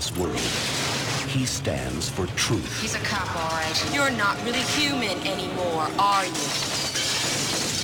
future 0.00 0.14
false 0.14 0.16
world, 0.16 1.28
he 1.28 1.44
stands 1.44 2.08
for 2.08 2.26
truth. 2.28 2.80
He's 2.80 2.94
a 2.94 2.98
cop, 3.00 3.28
all 3.36 3.50
right. 3.50 3.94
You're 3.94 4.10
not 4.10 4.36
really 4.44 4.60
human 4.60 5.18
anymore, 5.26 5.88
are 5.98 6.24
you? 6.24 6.32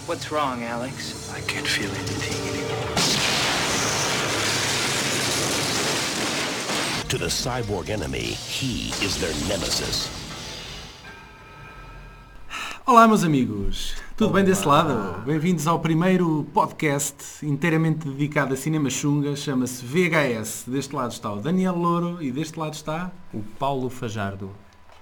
What's 0.07 0.31
wrong, 0.31 0.63
Alex? 0.63 1.33
I 1.33 1.41
can't 1.41 1.67
feel 1.67 1.91
anything 1.91 2.49
anymore. 2.49 2.95
To 7.09 7.19
the 7.19 7.27
cyborg 7.27 7.91
enemy, 7.91 8.19
he 8.19 8.89
is 9.05 9.21
their 9.21 9.33
nemesis. 9.49 10.09
Olá, 12.87 13.09
meus 13.09 13.25
amigos. 13.25 13.95
Tudo 14.17 14.33
bem 14.33 14.45
desse 14.45 14.65
lado? 14.65 15.25
Bem-vindos 15.25 15.67
ao 15.67 15.81
primeiro 15.81 16.47
podcast 16.55 17.45
inteiramente 17.45 18.09
dedicado 18.09 18.55
a 18.55 18.57
cinema 18.57 18.89
chunga. 18.89 19.35
Chama-se 19.35 19.85
VHS. 19.85 20.67
Deste 20.69 20.95
lado 20.95 21.11
está 21.11 21.33
o 21.33 21.41
Daniel 21.41 21.75
Louro 21.75 22.23
e 22.23 22.31
deste 22.31 22.57
lado 22.57 22.75
está... 22.75 23.11
O 23.33 23.41
Paulo 23.59 23.91
Fajardo. 23.91 24.53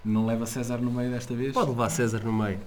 Não 0.02 0.24
leva 0.24 0.46
César 0.46 0.78
no 0.78 0.90
meio 0.90 1.10
desta 1.10 1.34
vez? 1.34 1.52
Pode 1.52 1.68
levar 1.68 1.90
César 1.90 2.24
no 2.24 2.32
meio. 2.32 2.58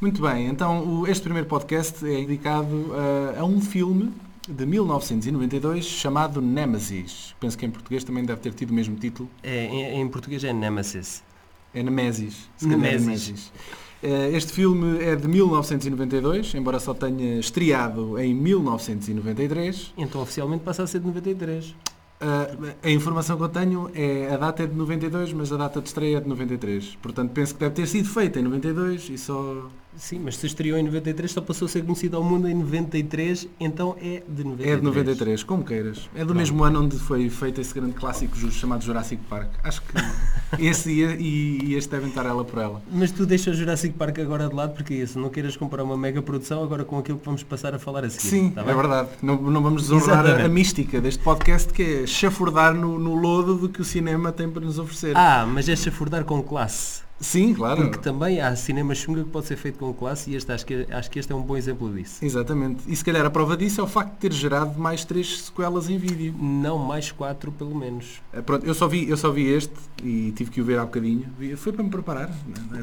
Muito 0.00 0.20
bem. 0.20 0.48
Então, 0.48 1.06
este 1.06 1.22
primeiro 1.22 1.46
podcast 1.46 2.04
é 2.04 2.16
dedicado 2.16 2.92
a, 3.36 3.42
a 3.42 3.44
um 3.44 3.60
filme 3.60 4.12
de 4.48 4.66
1992 4.66 5.84
chamado 5.84 6.42
Nemesis. 6.42 7.32
Penso 7.38 7.56
que 7.56 7.64
em 7.64 7.70
português 7.70 8.02
também 8.02 8.24
deve 8.24 8.40
ter 8.40 8.52
tido 8.54 8.70
o 8.70 8.74
mesmo 8.74 8.96
título. 8.96 9.30
É, 9.40 9.66
em, 9.66 10.00
em 10.00 10.08
português 10.08 10.42
é 10.42 10.52
Nemesis. 10.52 11.22
É 11.72 11.80
Nemesis. 11.80 12.48
calhar 12.60 12.74
é 12.74 12.98
Nemesis. 12.98 13.52
Eh, 14.02 14.30
Este 14.34 14.52
filme 14.52 14.98
é 15.02 15.16
de 15.16 15.26
1992, 15.26 16.54
embora 16.54 16.78
só 16.78 16.92
tenha 16.94 17.38
estreado 17.38 18.18
em 18.18 18.34
1993. 18.34 19.92
Então 19.96 20.20
oficialmente 20.22 20.62
passa 20.64 20.82
a 20.82 20.86
ser 20.86 21.00
de 21.00 21.06
93. 21.06 21.74
Ah, 22.20 22.48
a 22.82 22.90
informação 22.90 23.36
que 23.36 23.42
eu 23.42 23.48
tenho 23.48 23.90
é 23.94 24.32
a 24.32 24.36
data 24.38 24.62
é 24.62 24.66
de 24.66 24.74
92, 24.74 25.32
mas 25.32 25.52
a 25.52 25.56
data 25.56 25.80
de 25.80 25.88
estreia 25.88 26.16
é 26.16 26.20
de 26.20 26.28
93. 26.28 26.96
Portanto, 27.02 27.30
penso 27.32 27.54
que 27.54 27.60
deve 27.60 27.74
ter 27.74 27.86
sido 27.86 28.08
feita 28.08 28.40
em 28.40 28.42
92 28.42 29.10
e 29.10 29.18
só 29.18 29.68
Sim, 29.96 30.20
mas 30.20 30.36
se 30.36 30.46
estreou 30.46 30.78
em 30.78 30.82
93 30.82 31.30
só 31.30 31.40
passou 31.40 31.66
a 31.66 31.68
ser 31.68 31.82
conhecido 31.82 32.16
ao 32.16 32.22
mundo 32.22 32.48
em 32.48 32.54
93, 32.54 33.48
então 33.58 33.96
é 34.00 34.22
de 34.28 34.44
93. 34.44 34.68
é 34.68 34.76
de 34.76 34.82
93, 34.82 35.42
como 35.42 35.64
queiras. 35.64 36.08
É 36.14 36.24
do 36.24 36.34
mesmo 36.34 36.62
ano 36.62 36.82
onde 36.82 36.98
foi 36.98 37.28
feito 37.30 37.60
esse 37.60 37.74
grande 37.74 37.94
clássico 37.94 38.36
chamado 38.50 38.84
Jurassic 38.84 39.22
Park. 39.28 39.48
Acho 39.62 39.82
que 39.82 39.94
esse 40.62 40.90
e, 40.90 41.74
este 41.74 41.90
devem 41.90 42.08
estar 42.08 42.26
ela 42.26 42.44
por 42.44 42.60
ela. 42.60 42.82
Mas 42.90 43.10
tu 43.10 43.24
deixas 43.24 43.56
o 43.56 43.58
Jurassic 43.58 43.94
Park 43.94 44.18
agora 44.18 44.48
de 44.48 44.54
lado 44.54 44.74
porque 44.74 44.94
é 44.94 44.96
isso, 44.98 45.18
não 45.18 45.30
queiras 45.30 45.56
comparar 45.56 45.84
uma 45.84 45.96
mega 45.96 46.20
produção 46.20 46.62
agora 46.62 46.84
com 46.84 46.98
aquilo 46.98 47.18
que 47.18 47.24
vamos 47.24 47.42
passar 47.42 47.74
a 47.74 47.78
falar 47.78 48.04
a 48.04 48.10
seguir. 48.10 48.28
Sim, 48.28 48.50
tá 48.50 48.62
é 48.62 48.74
verdade. 48.74 49.08
Não, 49.22 49.40
não 49.40 49.62
vamos 49.62 49.82
desonrar 49.82 50.26
a, 50.26 50.44
a 50.44 50.48
mística 50.48 51.00
deste 51.00 51.22
podcast 51.22 51.72
que 51.72 51.82
é 51.82 52.06
chafurdar 52.06 52.74
no, 52.74 52.98
no 52.98 53.14
lodo 53.14 53.54
do 53.56 53.68
que 53.68 53.80
o 53.80 53.84
cinema 53.84 54.32
tem 54.32 54.48
para 54.48 54.64
nos 54.64 54.78
oferecer. 54.78 55.16
Ah, 55.16 55.46
mas 55.46 55.68
é 55.68 55.76
chafurdar 55.76 56.24
com 56.24 56.42
classe. 56.42 57.05
Sim, 57.18 57.54
claro. 57.54 57.82
Porque 57.82 57.98
também 57.98 58.40
há 58.40 58.54
cinema 58.54 58.94
chunga 58.94 59.24
que 59.24 59.30
pode 59.30 59.46
ser 59.46 59.56
feito 59.56 59.78
com 59.78 59.92
classe 59.94 60.30
e 60.30 60.36
este, 60.36 60.52
acho, 60.52 60.66
que, 60.66 60.86
acho 60.90 61.10
que 61.10 61.18
este 61.18 61.32
é 61.32 61.34
um 61.34 61.40
bom 61.42 61.56
exemplo 61.56 61.90
disso. 61.92 62.22
Exatamente. 62.22 62.82
E 62.86 62.94
se 62.94 63.02
calhar 63.02 63.24
a 63.24 63.30
prova 63.30 63.56
disso 63.56 63.80
é 63.80 63.84
o 63.84 63.86
facto 63.86 64.12
de 64.12 64.18
ter 64.18 64.32
gerado 64.32 64.78
mais 64.78 65.04
três 65.04 65.44
sequelas 65.44 65.88
em 65.88 65.96
vídeo. 65.96 66.34
Não 66.38 66.78
mais 66.78 67.10
quatro, 67.10 67.50
pelo 67.52 67.74
menos. 67.74 68.20
Eh, 68.32 68.42
Pronto, 68.42 68.66
eu 68.66 68.74
só 68.74 68.86
vi, 68.86 69.08
eu 69.08 69.16
só 69.16 69.30
vi 69.30 69.46
este 69.48 69.72
e 70.04 70.30
tive 70.32 70.50
que 70.50 70.60
o 70.60 70.64
ver 70.64 70.78
há 70.78 70.84
bocadinho. 70.84 71.24
Foi 71.56 71.72
para 71.72 71.82
me 71.84 71.90
preparar. 71.90 72.30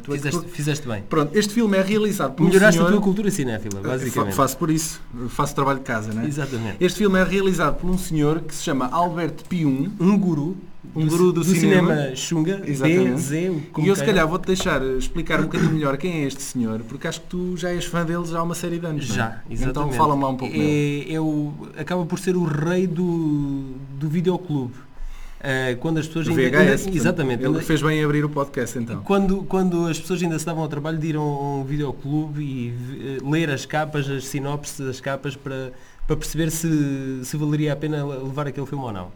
Tu 0.03 0.13
é 0.13 0.17
Fizeste, 0.17 0.47
fizeste 0.49 0.87
bem. 0.87 1.03
Pronto, 1.03 1.37
este 1.37 1.53
filme 1.53 1.77
é 1.77 1.81
realizado 1.83 2.33
por 2.33 2.43
um 2.43 2.47
Melhoraste 2.47 2.77
senhor... 2.77 2.87
a 2.89 2.91
tua 2.91 3.01
cultura 3.01 3.29
cinéfila, 3.29 3.79
Eh, 3.81 3.87
basicamente. 3.87 4.33
Faço 4.35 4.57
por 4.57 4.71
isso. 4.71 4.99
Faço 5.29 5.53
trabalho 5.53 5.79
de 5.79 5.85
casa, 5.85 6.11
né? 6.11 6.25
Exatamente. 6.27 6.77
Este 6.79 6.97
filme 6.97 7.19
é 7.19 7.23
realizado 7.23 7.75
por 7.79 7.89
um 7.89 7.97
senhor 7.99 8.41
que 8.41 8.55
se 8.55 8.63
chama 8.63 8.87
Albert 8.91 9.43
Pium. 9.47 9.91
Um 9.99 10.17
guru. 10.17 10.57
Um 10.95 11.07
guru 11.07 11.31
do 11.31 11.43
cinema. 11.43 12.15
Xunga. 12.15 12.61
Exatamente. 12.65 13.11
D, 13.15 13.17
Z, 13.17 13.49
o- 13.49 13.61
como 13.71 13.87
E 13.87 13.89
eu 13.89 13.95
se 13.95 14.03
calhar 14.03 14.27
vou-te 14.27 14.45
deixar 14.47 14.81
explicar 14.97 15.39
um 15.39 15.43
bocadinho 15.43 15.71
melhor 15.71 15.97
quem 15.97 16.23
é 16.23 16.27
este 16.27 16.41
senhor, 16.41 16.81
porque 16.87 17.07
acho 17.07 17.21
que 17.21 17.27
tu 17.27 17.55
já 17.57 17.69
és 17.71 17.85
fã 17.85 18.05
dele 18.05 18.25
já 18.25 18.39
há 18.39 18.43
uma 18.43 18.53
série 18.55 18.77
de 18.79 18.85
anos. 18.85 19.09
é? 19.09 19.13
Já, 19.13 19.41
exatamente. 19.49 19.69
Então 19.69 19.91
fala-me 19.91 20.21
lá 20.23 20.29
um 20.29 20.37
pouco 20.37 20.53
é, 20.55 21.19
o, 21.19 21.53
acaba 21.77 22.05
por 22.05 22.19
ser 22.19 22.35
o 22.35 22.43
rei 22.43 22.85
do, 22.85 23.71
do 23.97 24.07
videoclube. 24.09 24.73
Eh, 25.45 25.75
quando 25.81 25.97
as 25.97 26.07
pessoas 26.07 26.25
Do 26.27 26.31
ainda- 26.31 26.43
VHS. 26.43 26.57
ainda- 26.61 26.77
portanto, 26.77 26.95
exatamente. 26.95 27.39
Ele 27.41 27.47
ainda- 27.47 27.61
fez 27.61 27.81
bem 27.81 27.99
em 27.99 28.03
abrir 28.05 28.23
o 28.23 28.29
podcast 28.29 28.77
então. 28.79 29.01
Quando, 29.03 29.43
quando 29.43 29.87
as 29.87 29.99
pessoas 29.99 30.21
ainda 30.23 30.39
se 30.39 30.45
davam 30.45 30.63
ao 30.63 30.69
trabalho 30.69 30.97
de 30.97 31.07
ir 31.07 31.15
a 31.17 31.21
um 31.21 31.65
videoclube 31.65 32.41
e 32.41 32.73
eh, 33.01 33.29
ler 33.29 33.49
as 33.49 33.65
capas, 33.65 34.09
as 34.09 34.23
sinopses 34.25 34.79
das 34.85 35.01
capas 35.01 35.35
para, 35.35 35.73
para 36.07 36.15
perceber 36.15 36.49
se, 36.49 37.21
se 37.23 37.35
valeria 37.35 37.73
a 37.73 37.75
pena 37.75 38.05
levar 38.05 38.47
aquele 38.47 38.65
filme 38.65 38.85
ou 38.85 38.93
não. 38.93 39.11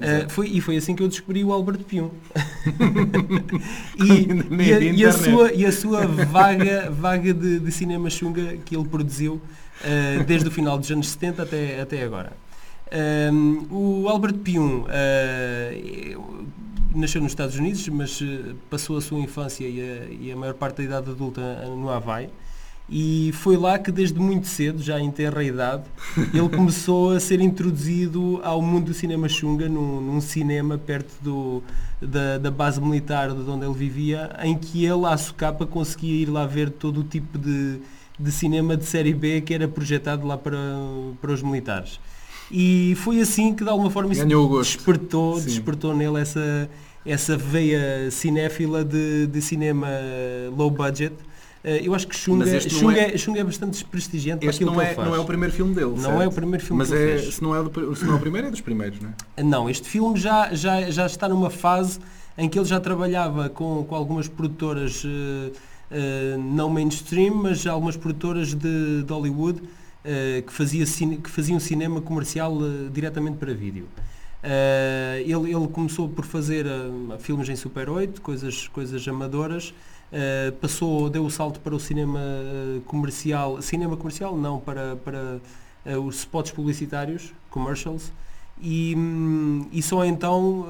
Eh, 0.00 0.26
foi, 0.28 0.48
e 0.48 0.60
foi 0.60 0.76
assim 0.76 0.94
que 0.94 1.02
eu 1.02 1.08
descobri 1.08 1.44
o 1.44 1.52
Albert 1.52 1.84
Pium. 1.84 2.10
e, 3.96 4.64
e 4.66 4.72
a, 4.72 4.76
havia 4.76 4.92
e 4.92 5.04
a 5.04 5.12
sua, 5.12 5.52
e 5.52 5.66
a 5.66 5.72
sua 5.72 6.06
vaga, 6.06 6.90
vaga 6.90 7.32
de, 7.32 7.60
de 7.60 7.72
cinema 7.72 8.10
chunga 8.10 8.56
que 8.64 8.76
ele 8.76 8.88
produziu 8.88 9.40
eh, 9.82 10.24
desde 10.26 10.48
o 10.48 10.50
final 10.50 10.78
dos 10.78 10.90
anos 10.90 11.08
70 11.08 11.42
até, 11.42 11.80
até 11.80 12.02
agora. 12.02 12.32
Um, 13.32 13.66
o 13.70 14.08
Albert 14.08 14.34
Pium 14.34 14.84
eh, 14.88 16.16
nasceu 16.94 17.20
nos 17.20 17.32
Estados 17.32 17.56
Unidos, 17.56 17.88
mas 17.88 18.20
eh, 18.22 18.54
passou 18.70 18.96
a 18.96 19.00
sua 19.00 19.18
infância 19.18 19.66
e 19.66 20.30
a, 20.30 20.34
a 20.34 20.36
maior 20.36 20.54
parte 20.54 20.76
da 20.76 20.84
idade 20.84 21.10
adulta 21.10 21.40
no 21.66 21.90
Havaí. 21.90 22.28
E 22.88 23.32
foi 23.32 23.56
lá 23.56 23.78
que 23.78 23.90
desde 23.90 24.18
muito 24.18 24.46
cedo, 24.46 24.82
já 24.82 25.00
em 25.00 25.10
terra 25.10 25.42
idade, 25.42 25.84
ele 26.34 26.48
começou 26.50 27.12
a 27.12 27.20
ser 27.20 27.40
introduzido 27.40 28.40
ao 28.44 28.60
mundo 28.60 28.86
do 28.86 28.94
cinema 28.94 29.26
chunga, 29.26 29.68
num, 29.68 30.02
num 30.02 30.20
cinema 30.20 30.76
perto 30.76 31.12
do, 31.22 31.62
da, 32.00 32.36
da 32.36 32.50
base 32.50 32.80
militar 32.80 33.30
de 33.30 33.50
onde 33.50 33.64
ele 33.64 33.74
vivia, 33.74 34.36
em 34.42 34.56
que 34.56 34.84
ele, 34.84 35.06
à 35.06 35.16
socapa, 35.16 35.64
conseguia 35.64 36.22
ir 36.22 36.26
lá 36.26 36.44
ver 36.44 36.68
todo 36.68 37.00
o 37.00 37.04
tipo 37.04 37.38
de, 37.38 37.78
de 38.18 38.30
cinema 38.30 38.76
de 38.76 38.84
série 38.84 39.14
B 39.14 39.40
que 39.40 39.54
era 39.54 39.66
projetado 39.66 40.26
lá 40.26 40.36
para, 40.36 40.58
para 41.22 41.32
os 41.32 41.42
militares. 41.42 41.98
E 42.50 42.94
foi 42.98 43.18
assim 43.20 43.54
que 43.54 43.64
de 43.64 43.70
alguma 43.70 43.90
forma 43.90 44.12
isso 44.12 44.26
despertou, 44.60 45.38
Sim. 45.38 45.46
despertou 45.46 45.96
nele 45.96 46.20
essa, 46.20 46.68
essa 47.06 47.34
veia 47.34 48.10
cinéfila 48.10 48.84
de, 48.84 49.26
de 49.26 49.40
cinema 49.40 49.88
low 50.54 50.70
budget. 50.70 51.14
Eh, 51.64 51.80
Eu 51.86 51.94
acho 51.94 52.06
que 52.06 52.14
Xunga, 52.14 52.60
Xunga, 52.60 52.98
é- 52.98 53.14
é, 53.14 53.16
Xunga 53.18 53.40
é 53.40 53.44
bastante 53.44 53.70
desprestigiante 53.72 54.46
Este 54.46 54.64
não 54.64 54.78
é, 54.80 54.94
não 54.94 55.14
é 55.14 55.18
o 55.18 55.24
primeiro 55.24 55.52
filme 55.54 55.74
dele. 55.74 55.90
Não 55.92 55.96
certo? 55.96 56.22
é 56.22 56.28
o 56.28 56.32
primeiro 56.32 56.62
filme 56.64 56.78
Mas 56.78 56.88
que 56.90 56.94
é, 56.96 57.18
se, 57.18 57.42
não 57.42 57.54
é 57.54 57.60
o, 57.60 57.68
do- 57.70 57.96
se 57.96 58.04
não 58.04 58.12
é 58.12 58.16
o 58.16 58.20
primeiro, 58.20 58.46
é 58.48 58.50
dos 58.50 58.60
primeiros, 58.60 59.00
não 59.00 59.10
é? 59.36 59.42
Não, 59.42 59.70
este 59.70 59.88
filme 59.88 60.18
já, 60.20 60.52
já, 60.54 60.90
já 60.90 61.06
está 61.06 61.28
numa 61.28 61.48
fase 61.50 61.98
em 62.36 62.48
que 62.48 62.58
ele 62.58 62.66
já 62.66 62.78
trabalhava 62.80 63.48
com, 63.48 63.84
com 63.84 63.94
algumas 63.94 64.28
produtoras 64.28 65.02
eh, 65.06 65.52
eh, 65.90 66.36
não 66.38 66.68
mainstream, 66.68 67.34
mas 67.34 67.66
algumas 67.66 67.96
produtoras 67.96 68.52
de, 68.54 69.02
de 69.02 69.10
Hollywood 69.12 69.62
eh, 70.04 70.42
que, 70.46 70.52
fazia 70.52 70.84
cine- 70.84 71.16
que 71.16 71.30
faziam 71.30 71.58
cinema 71.58 72.00
comercial 72.02 72.58
eh, 72.60 72.90
diretamente 72.92 73.38
para 73.38 73.54
vídeo. 73.54 73.88
Eh, 74.42 75.22
ele, 75.26 75.54
ele 75.54 75.68
começou 75.68 76.08
por 76.08 76.26
fazer 76.26 76.66
eh, 76.66 76.70
filmes 77.20 77.48
em 77.48 77.56
Super 77.56 77.88
8, 77.88 78.20
coisas, 78.20 78.68
coisas 78.68 79.06
amadoras, 79.08 79.72
eh, 80.14 80.52
passou, 80.60 81.10
deu 81.10 81.24
o 81.26 81.30
salto 81.30 81.60
para 81.60 81.74
o 81.74 81.80
cinema 81.80 82.20
eh, 82.20 82.80
comercial, 82.86 83.60
cinema 83.62 83.96
comercial 83.96 84.36
não, 84.36 84.60
para, 84.60 84.96
para 84.96 85.40
eh, 85.84 85.96
os 85.98 86.16
spots 86.20 86.52
publicitários, 86.52 87.32
commercials, 87.50 88.12
e, 88.62 88.94
hum, 88.96 89.66
e 89.72 89.82
só 89.82 90.04
então, 90.04 90.66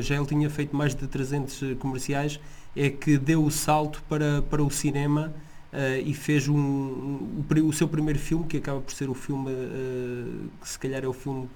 já 0.00 0.14
ele 0.16 0.26
tinha 0.26 0.48
feito 0.48 0.74
mais 0.76 0.94
de 0.94 1.06
300 1.08 1.76
comerciais, 1.80 2.38
é 2.76 2.88
que 2.90 3.18
deu 3.18 3.44
o 3.44 3.50
salto 3.50 4.02
para, 4.08 4.42
para 4.42 4.62
o 4.62 4.70
cinema 4.70 5.32
eh, 5.72 6.00
e 6.06 6.14
fez 6.14 6.48
um, 6.48 6.56
um- 6.56 7.44
o, 7.64 7.68
o 7.68 7.72
seu 7.72 7.88
primeiro 7.88 8.18
filme, 8.18 8.44
que 8.46 8.56
acaba 8.58 8.80
por 8.80 8.92
ser 8.94 9.08
o 9.10 9.14
filme, 9.14 9.50
eh, 9.50 10.46
que 10.60 10.68
se 10.68 10.78
calhar 10.78 11.04
é 11.04 11.08
o 11.08 11.12
filme 11.12 11.48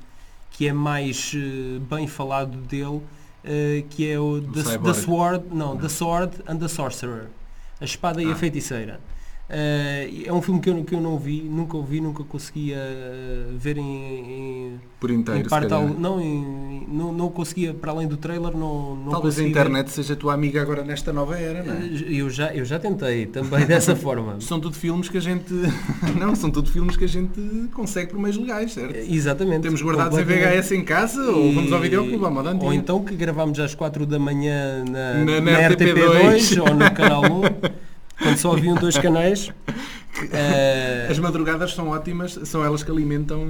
que 0.50 0.66
é 0.68 0.72
mais 0.72 1.32
eh, 1.36 1.78
bem 1.88 2.06
falado 2.08 2.56
dele, 2.58 3.00
eh, 3.44 3.84
que 3.90 4.10
é 4.10 4.18
o 4.18 4.40
The, 4.40 4.62
Cyborg. 4.62 4.84
The 4.84 4.94
Sword, 4.94 5.44
não, 5.52 5.76
The 5.76 5.88
Sword 5.88 6.32
and 6.46 6.56
the 6.58 6.68
Sorcerer, 6.68 7.26
a 7.80 7.84
espada 7.84 8.22
e 8.22 8.26
a 8.26 8.32
Ah. 8.32 8.36
feiticeira. 8.36 9.00
Eh, 9.50 10.24
é 10.26 10.32
um 10.32 10.42
filme 10.42 10.60
que 10.60 10.68
eu, 10.68 10.84
que 10.84 10.94
eu 10.94 11.00
não 11.00 11.18
vi, 11.18 11.40
nunca 11.42 11.74
o 11.74 11.82
vi, 11.82 12.02
nunca 12.02 12.22
conseguia 12.22 12.76
eh, 12.76 13.46
ver 13.56 13.78
em, 13.78 13.82
em, 13.82 14.80
Por 15.00 15.10
inteiro, 15.10 15.40
em 15.40 15.44
parte 15.48 15.68
não, 15.98 16.20
em- 16.20 16.86
não, 16.86 17.14
não 17.14 17.30
conseguia, 17.30 17.72
para 17.72 17.92
além 17.92 18.06
do 18.06 18.18
trailer, 18.18 18.54
não, 18.54 18.94
não 18.94 19.10
Talvez 19.12 19.38
a 19.38 19.42
internet 19.42 19.90
seja 19.90 20.14
tua 20.14 20.34
amiga 20.34 20.60
agora 20.60 20.84
nesta 20.84 21.14
nova 21.14 21.38
era, 21.38 21.62
não 21.62 21.72
é? 21.72 21.78
Eh, 21.86 22.20
Eu 22.20 22.28
já, 22.28 22.54
eu 22.54 22.62
já 22.66 22.78
tentei 22.78 23.24
também 23.24 23.64
dessa 23.66 23.96
forma. 23.96 24.36
São 24.40 24.60
tudo 24.60 24.76
filmes 24.76 25.08
que 25.08 25.16
a 25.16 25.20
gente. 25.20 25.52
Não, 26.18 26.34
são 26.34 26.50
tudo 26.50 26.68
filmes 26.70 26.96
que 26.96 27.04
a 27.04 27.08
gente 27.08 27.40
consegue 27.72 28.10
por 28.10 28.18
meios 28.20 28.36
legais, 28.36 28.72
certo? 28.72 28.96
Exatamente. 28.96 29.62
Temos 29.62 29.80
guardados 29.82 30.18
em. 30.18 30.24
VHS 30.24 30.72
em 30.72 30.84
casa 30.84 31.22
ou 31.30 31.52
vamos 31.54 31.72
ao 31.72 31.80
videoclube 31.80 32.22
à 32.24 32.30
moda? 32.30 32.54
Ou 32.60 32.72
então 32.72 33.02
que 33.02 33.14
gravámos 33.14 33.58
às 33.60 33.74
4 33.74 34.04
da 34.04 34.18
manhã 34.18 34.84
na, 34.84 35.14
Na- 35.24 35.40
na, 35.40 35.52
na 35.52 35.68
RTP2 35.70 36.36
RTP2 36.36 36.60
ou 36.68 36.74
no 36.74 36.90
canal 36.92 37.22
1, 37.24 37.78
quando 38.22 38.36
só 38.36 38.52
haviam 38.52 38.74
dois 38.76 38.96
canais. 38.98 39.50
Eh, 40.32 41.06
As 41.10 41.18
madrugadas 41.20 41.74
são 41.74 41.88
ótimas, 41.90 42.38
são 42.44 42.64
elas 42.64 42.82
que 42.82 42.90
alimentam. 42.90 43.40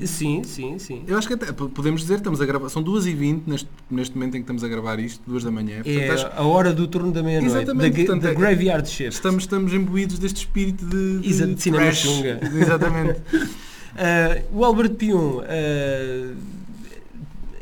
eh, 0.00 0.06
sim, 0.06 0.42
sim, 0.42 0.76
sim. 0.78 1.04
Eu 1.06 1.16
acho 1.16 1.28
que 1.28 1.34
até 1.34 1.52
podemos 1.52 2.00
dizer, 2.00 2.16
estamos 2.16 2.40
a 2.40 2.46
gravar, 2.46 2.68
são 2.70 2.82
2h20 2.82 3.42
neste, 3.46 3.68
neste 3.88 4.14
momento 4.16 4.30
em 4.36 4.38
que 4.40 4.42
estamos 4.44 4.64
a 4.64 4.68
gravar 4.68 4.98
isto, 4.98 5.22
2 5.30 5.44
da 5.44 5.50
manhã. 5.52 5.76
Portanto, 5.82 6.02
É 6.02 6.10
acho- 6.10 6.26
a 6.34 6.42
hora 6.42 6.72
do 6.72 6.88
turno 6.88 7.12
da 7.12 7.22
meia-noite, 7.22 7.54
da, 7.54 7.62
Exatamente, 7.62 7.96
portanto, 8.04 8.22
da 8.22 8.30
é- 8.30 8.34
Graveyard 8.34 8.88
Shift. 8.88 9.14
estamos, 9.14 9.44
estamos 9.44 9.72
imbuídos 9.72 10.18
deste 10.18 10.38
espírito 10.38 10.84
de, 10.84 11.20
de, 11.20 11.28
Exa- 11.30 11.46
de 11.46 11.62
cinema 11.62 11.92
chunga. 11.92 12.40
Exatamente. 12.60 13.20
Uh, 13.20 14.58
o 14.58 14.64
Albert 14.64 14.94
Pion, 14.94 15.38
uh, 15.40 16.36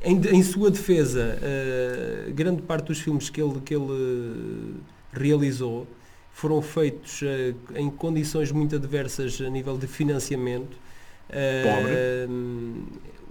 em, 0.02 0.18
em 0.32 0.42
sua 0.42 0.70
defesa, 0.70 1.36
uh, 1.42 2.32
grande 2.32 2.62
parte 2.62 2.86
dos 2.86 3.00
filmes 3.00 3.28
que 3.28 3.42
ele, 3.42 3.60
que 3.62 3.74
ele 3.74 3.84
uh, 3.84 4.74
realizou 5.12 5.86
foram 6.32 6.60
feitos 6.62 7.22
uh, 7.22 7.26
em 7.76 7.90
condições 7.90 8.50
muito 8.52 8.76
adversas 8.76 9.40
a 9.40 9.48
nível 9.50 9.76
de 9.78 9.86
financiamento. 9.86 10.76
Uh, 11.30 12.82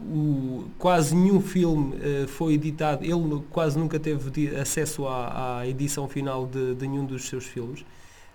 o- 0.01 0.65
quase 0.77 1.15
nenhum 1.15 1.41
filme 1.41 1.95
uh, 1.97 2.27
foi 2.27 2.53
editado, 2.53 3.03
ele 3.03 3.43
quase 3.51 3.77
nunca 3.77 3.99
teve 3.99 4.55
acesso 4.55 5.05
à, 5.07 5.59
à 5.59 5.67
edição 5.67 6.07
final 6.07 6.45
de, 6.45 6.75
de 6.75 6.87
nenhum 6.87 7.05
dos 7.05 7.27
seus 7.27 7.45
filmes. 7.45 7.81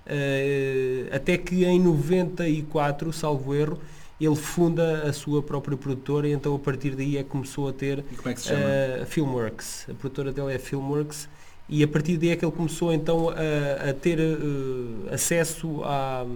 Uh, 0.06 1.08
até 1.14 1.38
que 1.38 1.64
em 1.64 1.80
94, 1.80 3.12
salvo 3.12 3.54
erro, 3.54 3.78
ele 4.20 4.36
funda 4.36 5.02
a 5.08 5.12
sua 5.12 5.42
própria 5.42 5.76
produtora 5.76 6.28
e 6.28 6.32
então 6.32 6.54
a 6.54 6.58
partir 6.58 6.94
daí 6.94 7.16
é 7.16 7.22
que 7.22 7.28
começou 7.30 7.68
a 7.68 7.72
ter 7.72 8.04
E 8.12 8.16
como 8.16 8.28
é 8.28 8.34
que 8.34 8.40
se 8.40 8.48
chama? 8.48 8.64
a 9.02 9.06
Filmworks. 9.06 9.86
A 9.90 9.94
produtora 9.94 10.32
dele 10.32 10.54
é 10.54 10.58
Filmworks 10.58 11.28
e 11.68 11.82
a 11.82 11.88
partir 11.88 12.16
daí 12.16 12.30
é 12.30 12.36
que 12.36 12.44
ele 12.44 12.52
começou 12.52 12.92
então 12.92 13.30
a, 13.30 13.90
a 13.90 13.94
ter 13.94 14.18
eh, 14.20 15.14
acesso 15.14 15.82
a, 15.84 16.26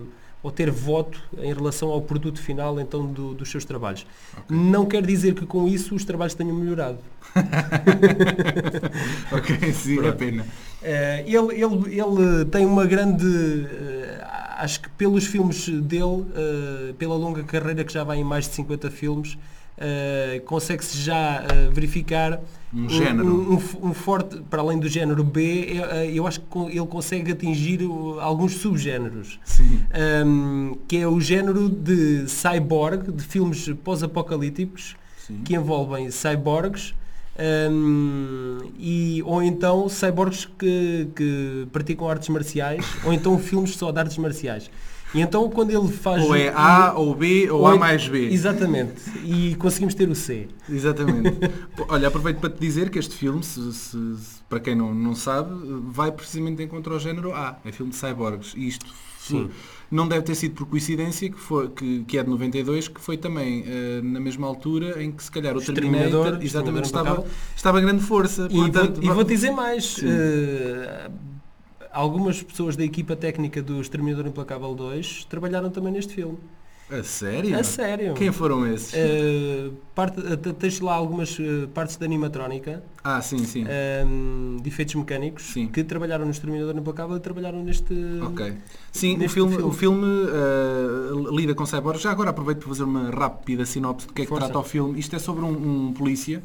ou 0.42 0.50
ter 0.50 0.70
voto 0.70 1.20
em 1.38 1.52
relação 1.52 1.88
ao 1.90 2.00
produto 2.00 2.40
final 2.40 2.78
então 2.80 3.06
do- 3.06 3.34
dos 3.34 3.50
seus 3.50 3.64
trabalhos. 3.64 4.06
Não 4.48 4.86
quer 4.86 5.04
dizer 5.04 5.34
que 5.34 5.44
com 5.44 5.66
isso 5.68 5.94
os 5.94 6.04
trabalhos 6.04 6.34
tenham 6.34 6.54
melhorado. 6.56 6.98
ok, 9.32 9.72
sim, 9.72 10.04
é 10.06 10.12
pena. 10.12 10.46
Eh, 10.82 11.24
ele, 11.26 11.54
ele, 11.62 12.00
ele 12.00 12.44
tem 12.46 12.64
uma 12.64 12.86
grande. 12.86 13.26
eh, 13.26 14.24
acho 14.58 14.80
que 14.80 14.88
pelos 14.90 15.26
filmes 15.26 15.68
dele, 15.68 16.24
eh, 16.34 16.94
pela 16.98 17.14
longa 17.16 17.42
carreira 17.44 17.84
que 17.84 17.92
já 17.92 18.04
vai 18.04 18.18
em 18.18 18.24
mais 18.24 18.48
de 18.48 18.54
50 18.54 18.90
filmes, 18.90 19.36
eh, 19.80 20.42
consegue-se 20.44 20.98
já 20.98 21.44
eh, 21.50 21.68
verificar 21.72 22.40
Um 22.74 22.88
género. 22.88 23.26
um, 23.26 23.54
um- 23.54 23.88
um 23.90 23.94
forte, 23.94 24.36
para 24.50 24.60
além 24.60 24.78
do 24.78 24.88
género 24.88 25.22
B, 25.24 25.78
eh, 25.80 26.10
eu 26.12 26.26
acho 26.26 26.40
que 26.40 26.58
ele 26.58 26.86
consegue 26.86 27.32
atingir 27.32 27.82
uh, 27.82 28.18
alguns 28.20 28.54
subgéneros. 28.56 29.38
Um, 30.26 30.76
que 30.88 30.96
é 30.98 31.06
o 31.08 31.20
género 31.20 31.68
de 31.68 32.26
cyborg, 32.28 33.10
de 33.12 33.22
filmes 33.22 33.68
pós-apocalípticos, 33.84 34.96
que 35.44 35.54
envolvem 35.54 36.10
cyborgs, 36.10 36.94
um, 37.70 38.58
e, 38.78 39.22
ou 39.24 39.42
então 39.42 39.88
cyborgs 39.88 40.46
que, 40.58 41.08
que 41.14 41.66
praticam 41.72 42.08
artes 42.08 42.28
marciais, 42.28 42.84
ou 43.04 43.12
então 43.12 43.38
filmes 43.38 43.76
só 43.76 43.90
de 43.92 43.98
artes 44.00 44.18
marciais. 44.18 44.70
E 45.14 45.20
então 45.20 45.48
quando 45.48 45.70
ele 45.70 45.88
faz... 45.90 46.22
Ou 46.22 46.34
é 46.34 46.50
um- 46.52 46.56
A 46.58 46.92
ou 46.94 47.14
B 47.14 47.50
ou 47.50 47.66
A 47.66 47.74
é- 47.74 47.78
mais 47.78 48.06
B. 48.06 48.28
Exatamente. 48.30 49.02
E 49.24 49.54
conseguimos 49.56 49.94
ter 49.94 50.08
o 50.08 50.14
C. 50.14 50.48
Exatamente. 50.68 51.38
Olha, 51.88 52.08
aproveito 52.08 52.38
para 52.38 52.50
te 52.50 52.60
dizer 52.60 52.90
que 52.90 52.98
este 52.98 53.14
filme, 53.14 53.42
se- 53.42 53.72
se- 53.72 53.96
para 54.48 54.60
quem 54.60 54.74
não, 54.74 54.94
não 54.94 55.14
sabe, 55.14 55.50
vai 55.86 56.12
precisamente 56.12 56.56
de 56.58 56.64
encontro 56.64 56.92
ao 56.92 57.00
género 57.00 57.32
A. 57.32 57.58
É 57.64 57.72
filme 57.72 57.90
de 57.92 57.96
cyborgs. 57.98 58.52
E 58.56 58.68
isto 58.68 58.86
Sim. 59.18 59.48
não 59.90 60.06
deve 60.08 60.22
ter 60.22 60.34
sido 60.34 60.54
por 60.54 60.66
coincidência, 60.66 61.30
que, 61.30 61.38
foi, 61.38 61.68
que, 61.70 62.04
que 62.04 62.18
é 62.18 62.22
de 62.22 62.28
92, 62.30 62.88
que 62.88 63.00
foi 63.00 63.16
também 63.16 63.64
eh, 63.66 64.00
na 64.02 64.20
mesma 64.20 64.46
altura 64.46 65.02
em 65.02 65.10
que 65.12 65.22
se 65.22 65.30
calhar 65.30 65.56
o 65.56 65.60
Terminator 65.60 66.38
exatamente, 66.42 66.84
estava, 66.86 67.24
estava 67.56 67.78
em 67.80 67.82
grande 67.82 68.02
força. 68.02 68.46
E, 68.50 68.54
Portanto, 68.56 69.00
vou, 69.00 69.10
e 69.10 69.14
vou 69.14 69.24
dizer 69.24 69.50
mais. 69.50 69.84
Sim. 69.96 70.06
Algumas 71.92 72.42
pessoas 72.42 72.76
da 72.76 72.84
equipa 72.84 73.14
técnica 73.16 73.62
do 73.62 73.80
Exterminador 73.80 74.26
Implacável 74.26 74.74
2 74.74 75.24
trabalharam 75.28 75.70
também 75.70 75.92
neste 75.92 76.14
filme. 76.14 76.38
A 76.90 77.02
sério? 77.02 77.58
A 77.58 77.62
sério. 77.62 78.14
Quem 78.14 78.32
foram 78.32 78.66
esses? 78.66 78.94
Eh, 78.94 79.68
parte, 79.94 80.20
eh, 80.20 80.52
tens 80.54 80.80
lá 80.80 80.94
algumas 80.94 81.36
eh, 81.38 81.66
partes 81.74 81.96
da 81.96 82.06
animatrónica, 82.06 82.82
Ah, 83.04 83.20
sim, 83.20 83.44
sim. 83.44 83.66
ehm, 83.68 84.56
de 84.62 84.68
efeitos 84.70 84.94
mecânicos, 84.94 85.42
Sim. 85.52 85.66
que 85.68 85.84
trabalharam 85.84 86.24
no 86.24 86.30
Exterminador 86.30 86.74
Implacável 86.74 87.18
e 87.18 87.20
trabalharam 87.20 87.62
neste... 87.62 87.92
Ok. 88.22 88.54
Sim, 88.90 89.16
o 89.16 89.18
neste 89.18 89.34
filme, 89.34 89.52
filme. 89.56 89.68
o 89.68 89.72
filme 89.72 90.06
eh, 90.32 91.30
lida 91.36 91.54
com 91.54 91.66
cyborgs. 91.66 92.00
Já 92.02 92.10
agora 92.10 92.30
aproveito 92.30 92.60
para 92.60 92.68
fazer 92.68 92.84
uma 92.84 93.10
rápida 93.10 93.66
sinopse 93.66 94.06
do 94.06 94.14
que 94.14 94.22
é 94.22 94.24
que 94.24 94.30
Força. 94.30 94.46
trata 94.46 94.58
o 94.58 94.64
filme. 94.64 94.98
Isto 94.98 95.14
é 95.14 95.18
sobre 95.18 95.44
um, 95.44 95.88
um 95.88 95.92
polícia. 95.92 96.42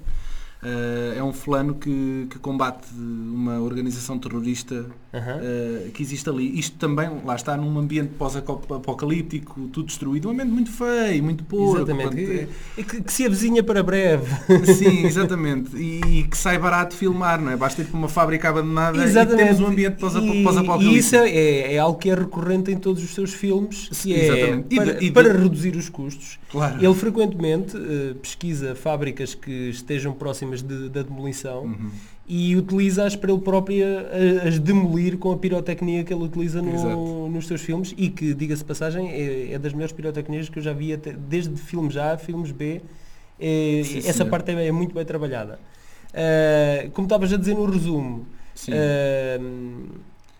eh, 0.61 1.15
é 1.17 1.23
um 1.23 1.31
fulano 1.31 1.75
que, 1.75 2.27
que 2.29 2.37
combate 2.39 2.87
uma 2.93 3.61
organização 3.61 4.19
terrorista 4.19 4.85
Aham. 5.13 5.39
eh, 5.43 5.89
que 5.93 6.01
existe 6.01 6.27
ali. 6.29 6.57
Isto 6.57 6.77
também, 6.77 7.07
lá 7.23 7.35
está, 7.35 7.55
num 7.55 7.77
ambiente 7.77 8.13
pós-apocalíptico, 8.17 9.67
tudo 9.71 9.85
destruído. 9.87 10.27
Um 10.27 10.31
ambiente 10.31 10.49
muito 10.51 10.71
feio, 10.71 11.23
muito 11.23 11.43
porco. 11.43 11.77
Exatamente. 11.77 12.03
Portanto, 12.15 12.31
é- 12.31 12.47
Que, 12.75 12.83
que- 12.83 13.03
que 13.03 13.13
se 13.13 13.25
avizinha 13.25 13.63
para 13.63 13.83
breve. 13.83 14.25
Sim, 14.73 15.05
exatamente. 15.05 15.75
E, 15.77 16.01
e 16.19 16.23
que 16.23 16.37
sai 16.37 16.57
barato 16.57 16.95
filmar, 16.95 17.39
não 17.41 17.51
é? 17.51 17.55
Basta 17.55 17.81
ir 17.81 17.85
para 17.85 17.97
uma 17.97 18.09
fábrica 18.09 18.49
abandonada 18.49 18.97
e 19.05 19.25
temos 19.37 19.59
um 19.59 19.67
ambiente 19.67 19.97
pós- 19.99 20.15
E- 20.15 20.43
pós-apocalíptico. 20.43 20.95
E 20.95 20.97
isso 20.97 21.15
é, 21.15 21.73
é 21.75 21.77
algo 21.79 21.97
que 21.99 22.09
é 22.09 22.15
recorrente 22.15 22.71
em 22.71 22.77
todos 22.77 23.03
os 23.03 23.13
seus 23.13 23.33
filmes, 23.33 23.87
que 23.89 23.95
Sim, 23.95 24.13
é 24.13 24.25
exatamente. 24.25 24.67
E 24.71 24.75
para, 24.75 25.03
e 25.05 25.11
para 25.11 25.33
reduzir 25.33 25.75
os 25.75 25.89
custos. 25.89 26.39
Claro. 26.49 26.83
Ele 26.83 26.93
frequentemente 26.95 27.75
eh, 27.77 28.13
pesquisa 28.21 28.75
fábricas 28.75 29.33
que 29.35 29.69
estejam 29.69 30.13
próximas 30.13 30.61
de- 30.61 30.89
da 30.89 31.01
demolição 31.01 31.63
Uhum. 31.63 31.89
E 32.27 32.55
utiliza-as 32.55 33.15
para 33.15 33.31
ele 33.31 33.41
próprio 33.41 33.85
as 34.47 34.57
demolir 34.57 35.17
com 35.17 35.31
a 35.33 35.37
pirotecnia 35.37 36.03
que 36.03 36.13
ele 36.13 36.23
utiliza 36.23 36.61
no- 36.61 37.27
nos 37.29 37.47
seus 37.47 37.61
filmes 37.61 37.93
e 37.97 38.09
que, 38.09 38.33
diga-se 38.33 38.63
passagem, 38.63 39.09
é, 39.11 39.51
é 39.53 39.59
das 39.59 39.73
melhores 39.73 39.91
pirotecnias 39.93 40.47
que 40.47 40.59
eu 40.59 40.63
já 40.63 40.71
vi 40.73 40.93
até- 40.93 41.11
desde 41.13 41.55
filmes 41.57 41.97
A 41.97 42.13
a 42.13 42.17
filmes 42.17 42.51
B. 42.51 42.81
Eh, 43.39 43.81
Sim, 43.83 43.97
essa 43.99 44.13
senhor. 44.13 44.29
parte 44.29 44.51
é, 44.51 44.67
é 44.67 44.71
muito 44.71 44.95
bem 44.95 45.03
trabalhada. 45.03 45.59
Eh, 46.13 46.89
como 46.93 47.05
estavas 47.07 47.33
a 47.33 47.37
dizer 47.37 47.55
no 47.55 47.65
resumo, 47.69 48.25
Sim. 48.55 48.71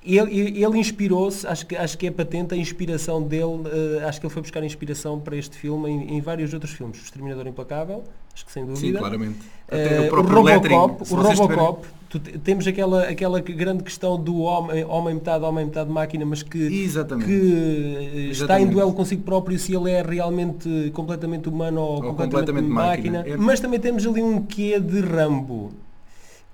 Ele, 0.06 0.64
ele 0.64 0.78
inspirou-se, 0.80 1.46
acho 1.48 1.66
que, 1.66 1.76
acho 1.76 1.98
que 1.98 2.08
é 2.08 2.12
patente 2.12 2.54
a 2.54 2.58
inspiração 2.58 3.22
dele, 3.22 3.62
eh, 4.00 4.04
acho 4.06 4.20
que 4.20 4.26
ele 4.26 4.34
foi 4.34 4.42
buscar 4.42 4.64
inspiração 4.64 5.20
para 5.20 5.36
este 5.36 5.56
filme 5.58 5.90
em, 5.90 6.18
em 6.18 6.22
vários 6.22 6.54
outros 6.54 6.72
filmes. 6.74 7.00
O 7.00 7.04
Exterminador 7.04 7.48
Implacável, 7.48 8.04
acho 8.34 8.46
que 8.46 8.52
sem 8.52 8.64
Sim, 8.68 8.74
dúvida. 8.74 9.00
claramente. 9.00 9.40
Eh, 9.70 9.86
Até 9.86 10.00
o 10.02 10.06
o 10.06 10.10
próprio 10.10 10.42
lettering. 10.42 10.76
Robocop, 10.76 11.14
o 11.14 11.16
Robocop 11.16 11.88
tu 12.10 12.20
te- 12.20 12.38
temos 12.38 12.68
aquela, 12.68 13.04
aquela 13.04 13.42
que- 13.42 13.54
grande 13.54 13.82
questão 13.84 14.22
do 14.22 14.38
homem, 14.42 14.84
homem 14.86 15.16
metade, 15.16 15.44
homem 15.46 15.66
metade 15.66 15.90
máquina, 15.90 16.24
mas 16.26 16.44
que, 16.44 16.60
Exatamente. 16.84 17.26
que 17.28 17.34
eh, 17.34 18.04
está 18.04 18.20
em 18.20 18.30
Exatamente. 18.30 18.72
duelo 18.72 18.94
consigo 18.94 19.24
próprio 19.24 19.58
se 19.58 19.74
ele 19.76 19.90
é 19.90 20.02
realmente 20.04 20.92
completamente 20.94 21.50
humano 21.50 21.82
ou, 21.82 21.96
completamente, 22.04 22.32
completamente 22.32 22.68
máquina. 22.70 23.18
máquina. 23.20 23.34
É- 23.36 23.38
Mas 23.38 23.60
também 23.60 23.80
temos 23.80 24.06
ali 24.06 24.22
um 24.22 24.42
quê 24.44 24.80
de 24.80 25.00
Rambo. 25.00 25.72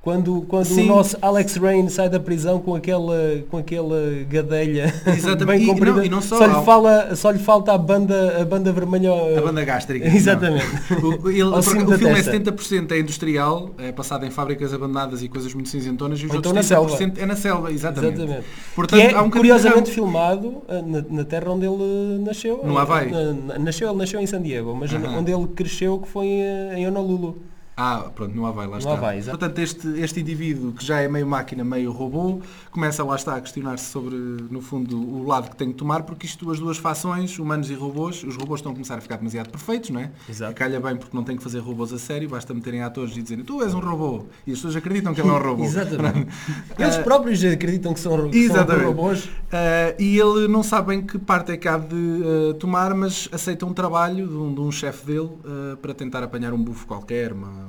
Quando, 0.01 0.43
quando 0.47 0.71
o 0.71 0.83
nosso 0.85 1.17
Alex 1.21 1.57
Rain 1.57 1.89
sai 1.89 2.09
da 2.09 2.21
prisão 2.21 2.57
com 2.59 2.73
aquela, 2.73 3.15
com 3.51 3.57
aquela 3.57 3.99
gadelha 4.29 4.93
Exatamente. 5.05 5.45
bem 5.45 5.63
E 5.63 5.65
comprida, 5.67 5.97
não- 5.97 6.03
e 6.05 6.09
não 6.09 6.21
só, 6.21 6.37
só, 6.37 6.45
lhe 6.45 6.65
fala, 6.65 7.15
só 7.17 7.29
lhe 7.31 7.37
falta 7.39 7.73
a 7.73 7.77
banda, 7.77 8.41
a 8.41 8.45
banda 8.45 8.71
vermelha. 8.71 9.11
A 9.37 9.41
banda 9.41 9.63
gástrica. 9.65 10.07
Exatamente. 10.07 10.65
Não. 10.89 11.09
O, 11.09 11.29
ele- 11.29 11.43
o 11.51 11.61
filme 11.61 11.85
testa. 11.97 12.31
é 12.31 12.39
70% 12.39 12.91
é 12.93 12.99
industrial, 12.99 13.71
é 13.77 13.91
passado 13.91 14.25
em 14.25 14.31
fábricas 14.31 14.73
abandonadas 14.73 15.21
e 15.21 15.27
coisas 15.27 15.53
muito 15.53 15.67
cinzentonas, 15.67 16.17
e 16.21 16.25
os 16.25 16.29
Ou 16.31 16.37
outros 16.37 16.53
então 16.71 16.81
na 16.81 16.87
30% 16.95 17.17
é 17.21 17.25
na 17.25 17.35
selva, 17.35 17.69
exatamente. 17.69 18.13
Exatamente. 18.21 18.45
Portanto, 18.73 19.01
é 19.01 19.21
um 19.21 19.29
curiosamente 19.29 19.91
filmado 19.91 20.61
eh, 20.69 20.81
na, 20.81 21.03
na 21.09 21.23
terra 21.25 21.51
onde 21.51 21.65
ele 21.65 21.83
eh, 21.83 22.25
nasceu. 22.25 22.61
No 22.63 22.77
Havaí. 22.77 23.11
Na- 23.11 23.33
na- 23.33 23.59
nasceu, 23.59 23.89
ele 23.89 23.97
nasceu 23.97 24.21
em 24.21 24.25
San 24.25 24.41
Diego, 24.41 24.73
mas 24.73 24.93
Aham. 24.93 25.17
onde 25.19 25.29
ele 25.29 25.45
cresceu 25.47 25.99
que 25.99 26.07
foi 26.07 26.27
eh, 26.29 26.75
em 26.77 26.87
Honolulu. 26.87 27.37
Ah, 27.81 28.09
pronto, 28.13 28.35
no 28.35 28.45
Havaí, 28.45 28.67
lá 28.67 28.77
está. 28.77 28.91
Havaí. 28.91 29.23
Portanto, 29.23 29.57
este, 29.59 29.87
este 30.01 30.19
indivíduo 30.19 30.73
que 30.73 30.85
já 30.85 30.99
é 30.99 31.07
meio 31.07 31.25
máquina, 31.25 31.63
meio 31.63 31.91
robô, 31.91 32.41
começa 32.71 33.03
lá 33.05 33.15
está 33.15 33.35
a 33.37 33.41
questionar-se 33.41 33.85
sobre, 33.89 34.15
no 34.15 34.59
fundo, 34.59 34.97
o 34.99 35.25
lado 35.25 35.49
que 35.49 35.55
tem 35.55 35.69
que 35.69 35.75
tomar, 35.75 36.03
porque 36.03 36.25
isto, 36.25 36.51
as 36.51 36.59
duas 36.59 36.77
fações, 36.77 37.39
humanos 37.39 37.69
e 37.69 37.73
robôs, 37.73 38.21
os 38.23 38.35
robôs 38.35 38.59
estão 38.59 38.71
a 38.71 38.75
começar 38.75 38.97
a 38.97 39.01
ficar 39.01 39.15
demasiado 39.15 39.49
perfeitos, 39.49 39.91
não 39.91 40.01
é? 40.01 40.11
Exato. 40.29 40.51
E 40.51 40.55
calha 40.55 40.79
bem 40.79 40.97
porque 40.97 41.15
não 41.15 41.23
tem 41.23 41.37
que 41.37 41.43
fazer 41.43 41.59
robôs 41.59 41.93
a 41.93 41.97
sério, 41.99 42.27
basta 42.27 42.53
meterem 42.53 42.81
atores 42.83 43.15
e 43.15 43.21
dizerem 43.21 43.45
tu 43.45 43.61
és 43.63 43.73
um 43.73 43.79
robô. 43.79 44.25
E 44.45 44.51
as 44.51 44.57
pessoas 44.57 44.75
acreditam 44.75 45.13
que 45.13 45.21
ele 45.21 45.29
é 45.29 45.31
um 45.33 45.41
robô. 45.41 45.63
Exatamente. 45.69 46.27
Eles 46.77 46.95
Ah, 46.97 47.03
próprios 47.03 47.43
acreditam 47.45 47.93
que 47.93 47.99
são, 48.01 48.29
que 48.29 48.47
são 48.47 48.55
Exatamente. 48.57 48.85
robôs. 48.87 49.29
Ah, 49.51 49.95
e 49.97 50.19
ele 50.19 50.47
não 50.49 50.63
sabe 50.63 50.95
em 50.95 51.01
que 51.01 51.17
parte 51.17 51.53
é 51.53 51.57
que 51.57 51.67
há 51.67 51.77
de 51.77 51.95
ah, 51.95 52.53
tomar, 52.55 52.93
mas 52.93 53.29
aceita 53.31 53.65
um 53.65 53.73
trabalho 53.73 54.27
de 54.27 54.35
um, 54.35 54.53
de 54.53 54.59
um 54.59 54.71
chefe 54.71 55.05
dele 55.05 55.29
ah, 55.45 55.77
para 55.81 55.93
tentar 55.93 56.23
apanhar 56.23 56.53
um 56.53 56.61
bufo 56.61 56.85
qualquer, 56.85 57.31
uma- 57.31 57.68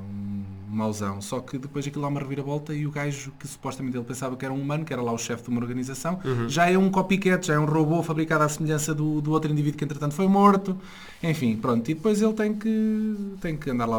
mauzão. 0.75 1.21
Só 1.21 1.39
que 1.39 1.57
depois 1.57 1.85
aquilo 1.87 2.05
há 2.05 2.07
uma 2.07 2.19
reviravolta 2.19 2.73
e 2.73 2.85
o 2.85 2.91
gajo 2.91 3.31
que 3.39 3.47
supostamente 3.47 3.97
ele 3.97 4.05
pensava 4.05 4.35
que 4.35 4.45
era 4.45 4.53
um 4.53 4.61
humano, 4.61 4.85
que 4.85 4.93
era 4.93 5.01
lá 5.01 5.11
o 5.11 5.17
chefe 5.17 5.43
de 5.43 5.49
uma 5.49 5.59
organização, 5.59 6.19
já 6.47 6.69
é 6.69 6.77
um 6.77 6.89
copycat, 6.89 7.45
já 7.45 7.55
é 7.55 7.59
um 7.59 7.65
robô 7.65 8.01
fabricado 8.03 8.43
à 8.43 8.49
semelhança 8.49 8.93
do, 8.93 9.21
do 9.21 9.31
outro 9.31 9.51
indivíduo 9.51 9.77
que 9.77 9.83
entretanto 9.83 10.13
foi 10.13 10.27
morto. 10.27 10.77
Enfim, 11.23 11.55
pronto. 11.55 11.89
E 11.89 11.93
depois 11.93 12.21
ele 12.21 12.33
tem 12.33 12.53
que, 12.53 13.15
tem 13.39 13.55
que 13.55 13.69
andar 13.69 13.85
lá 13.85 13.97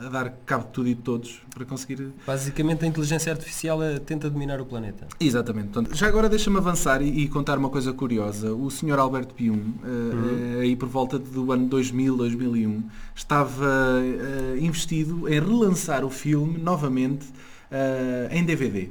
a 0.00 0.08
dar 0.08 0.30
cabo 0.46 0.64
de 0.64 0.70
tudo 0.70 0.88
e 0.88 0.94
de 0.94 1.02
todos 1.02 1.42
para 1.52 1.64
conseguir 1.64 2.12
Basicamente 2.26 2.84
a 2.84 2.88
inteligência 2.88 3.32
artificial 3.32 3.82
eh, 3.82 3.98
tenta 3.98 4.30
dominar 4.30 4.60
o 4.60 4.64
planeta. 4.64 5.06
Exatamente. 5.18 5.68
Portanto, 5.68 5.96
já 5.96 6.06
agora 6.06 6.28
deixa-me 6.28 6.58
avançar 6.58 7.02
e, 7.02 7.24
e 7.24 7.28
contar 7.28 7.58
uma 7.58 7.68
coisa 7.68 7.92
curiosa. 7.92 8.52
O 8.52 8.70
Sr. 8.70 8.98
Alberto 8.98 9.34
Pium, 9.34 9.74
eh, 9.84 10.58
eh, 10.58 10.60
aí 10.62 10.76
por 10.76 10.88
volta 10.88 11.18
do 11.18 11.50
ano 11.52 11.66
2000, 11.66 12.16
2001, 12.16 12.82
estava 13.14 13.66
eh, 14.02 14.58
investido 14.60 15.28
em 15.28 15.40
relançar 15.40 16.04
o 16.04 16.09
filme 16.10 16.58
novamente 16.58 17.26
eh, 17.70 18.28
em 18.30 18.44
DVD. 18.44 18.88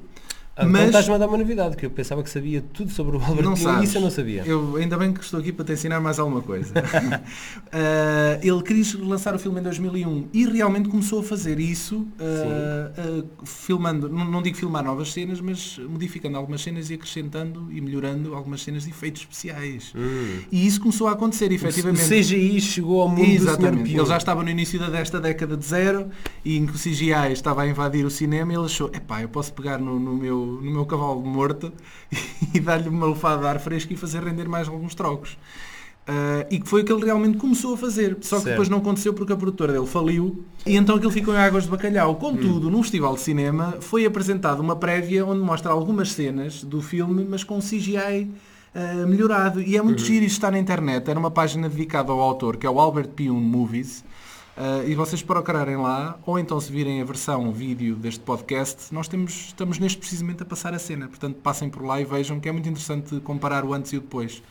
Ah, 0.59 0.65
Mas... 0.65 0.87
Estás-me 0.87 1.15
a 1.15 1.17
dar 1.17 1.27
uma 1.27 1.37
novidade, 1.37 1.77
que 1.77 1.85
eu 1.85 1.89
pensava 1.89 2.21
que 2.21 2.29
sabia 2.29 2.61
tudo 2.73 2.91
sobre 2.91 3.15
o 3.15 3.21
Albert 3.21 3.43
não 3.43 3.53
Pium 3.53 3.63
sabes. 3.63 3.81
e 3.81 3.85
isso 3.85 3.97
eu 3.97 4.01
não 4.01 4.11
sabia. 4.11 4.43
Eu, 4.45 4.75
ainda 4.75 4.97
bem 4.97 5.13
que 5.13 5.23
estou 5.23 5.39
aqui 5.39 5.51
para 5.53 5.65
te 5.65 5.71
ensinar 5.73 5.99
mais 6.01 6.19
alguma 6.19 6.41
coisa. 6.41 6.73
Eh, 7.71 8.39
ele 8.43 8.61
quis 8.63 8.93
lançar 8.93 9.33
o 9.35 9.39
filme 9.39 9.59
em 9.59 9.63
2001 9.63 10.27
e 10.33 10.45
realmente 10.45 10.89
começou 10.89 11.19
a 11.19 11.23
fazer 11.23 11.59
isso, 11.59 12.05
eh, 12.19 12.91
eh, 12.97 13.23
filmando, 13.45 14.09
não, 14.09 14.25
não 14.25 14.41
digo 14.41 14.57
filmar 14.57 14.83
novas 14.83 15.13
cenas, 15.13 15.39
mas 15.39 15.79
modificando 15.89 16.37
algumas 16.37 16.61
cenas 16.61 16.89
e 16.89 16.93
acrescentando 16.95 17.67
e 17.71 17.79
melhorando 17.79 18.33
algumas 18.35 18.61
cenas 18.61 18.83
de 18.83 18.89
efeitos 18.89 19.21
especiais. 19.21 19.93
E 20.51 20.65
isso 20.67 20.79
começou 20.81 21.07
a 21.07 21.11
acontecer, 21.13 21.49
O 21.49 21.53
efetivamente. 21.53 22.07
CGI 22.07 22.59
chegou 22.61 23.01
ao 23.01 23.09
mundo 23.09 23.21
do 23.21 23.25
Sr. 23.25 23.35
Exatamente. 23.35 23.83
Pium. 23.83 23.99
Ele 23.99 24.09
já 24.09 24.17
estava 24.17 24.43
no 24.43 24.49
início 24.49 24.79
desta 24.91 25.19
década 25.19 25.55
de 25.55 25.65
zero 25.65 26.09
e 26.43 26.57
em 26.57 26.65
que 26.65 26.73
o 26.73 26.77
CGI 26.79 27.31
estava 27.31 27.61
a 27.63 27.67
invadir 27.67 28.05
o 28.05 28.09
cinema 28.09 28.51
e 28.51 28.55
ele 28.55 28.65
achou, 28.65 28.89
epá, 28.93 29.21
eu 29.21 29.29
posso 29.29 29.53
pegar 29.53 29.77
no, 29.77 29.99
no 29.99 30.15
meu, 30.15 30.48
no 30.49 30.71
meu 30.71 30.85
cavalo 30.85 31.21
morto 31.25 31.71
e 32.53 32.59
dar-lhe 32.59 32.89
uma 32.89 33.05
lufada 33.05 33.41
de 33.41 33.47
ar 33.47 33.59
fresco 33.59 33.93
e 33.93 33.95
fazer 33.95 34.23
render 34.23 34.47
mais 34.47 34.67
alguns 34.67 34.95
trocos. 34.95 35.37
Ah, 36.07 36.45
e 36.49 36.59
que 36.59 36.67
foi 36.67 36.81
o 36.81 36.85
que 36.85 36.91
ele 36.91 37.05
realmente 37.05 37.37
começou 37.37 37.75
a 37.75 37.77
fazer. 37.77 38.17
Só 38.21 38.37
que 38.37 38.43
Certo. 38.43 38.45
depois 38.45 38.67
não 38.69 38.79
aconteceu 38.79 39.13
porque 39.13 39.31
a 39.31 39.37
produtora 39.37 39.71
dele 39.71 39.85
faliu 39.85 40.43
e 40.65 40.75
então 40.75 40.95
aquilo 40.95 41.11
ficou 41.11 41.33
em 41.35 41.37
águas 41.37 41.65
de 41.65 41.69
bacalhau. 41.69 42.15
Contudo, 42.15 42.67
Hum. 42.67 42.71
num 42.71 42.81
festival 42.81 43.13
de 43.13 43.21
cinema 43.21 43.77
foi 43.79 44.05
apresentada 44.05 44.59
uma 44.61 44.75
prévia 44.75 45.23
onde 45.25 45.41
mostra 45.41 45.71
algumas 45.71 46.11
cenas 46.11 46.63
do 46.63 46.81
filme, 46.81 47.25
mas 47.29 47.43
com 47.43 47.59
CGI 47.59 48.27
ah, 48.73 49.05
melhorado. 49.07 49.61
E 49.61 49.75
é 49.77 49.79
Uhum. 49.81 49.85
muito 49.87 50.01
giro 50.03 50.25
isto 50.25 50.33
está 50.37 50.49
na 50.49 50.57
internet. 50.57 51.07
Era 51.09 51.19
uma 51.19 51.29
página 51.31 51.69
dedicada 51.69 52.11
ao 52.11 52.19
autor, 52.19 52.57
que 52.57 52.65
é 52.65 52.69
o 52.69 52.79
Albert 52.79 53.09
Pium 53.09 53.39
Movies. 53.39 54.03
Ah, 54.61 54.83
e 54.85 54.93
vocês 54.93 55.23
procurarem 55.23 55.77
lá, 55.77 56.19
ou 56.25 56.37
então 56.37 56.59
se 56.59 56.69
virem 56.69 57.01
a 57.01 57.05
versão 57.05 57.49
vídeo 57.53 57.95
deste 57.95 58.19
podcast, 58.19 58.93
nós 58.93 59.07
temos, 59.07 59.31
estamos 59.47 59.79
neste 59.79 59.97
precisamente 59.97 60.43
a 60.43 60.45
passar 60.45 60.73
a 60.73 60.79
cena. 60.79 61.07
Portanto, 61.07 61.37
passem 61.41 61.69
por 61.69 61.81
lá 61.81 62.01
e 62.01 62.03
vejam 62.03 62.41
que 62.41 62.49
é 62.49 62.51
muito 62.51 62.67
interessante 62.67 63.21
comparar 63.21 63.63
o 63.63 63.73
antes 63.73 63.93
e 63.93 63.97
o 63.97 64.01
depois 64.01 64.43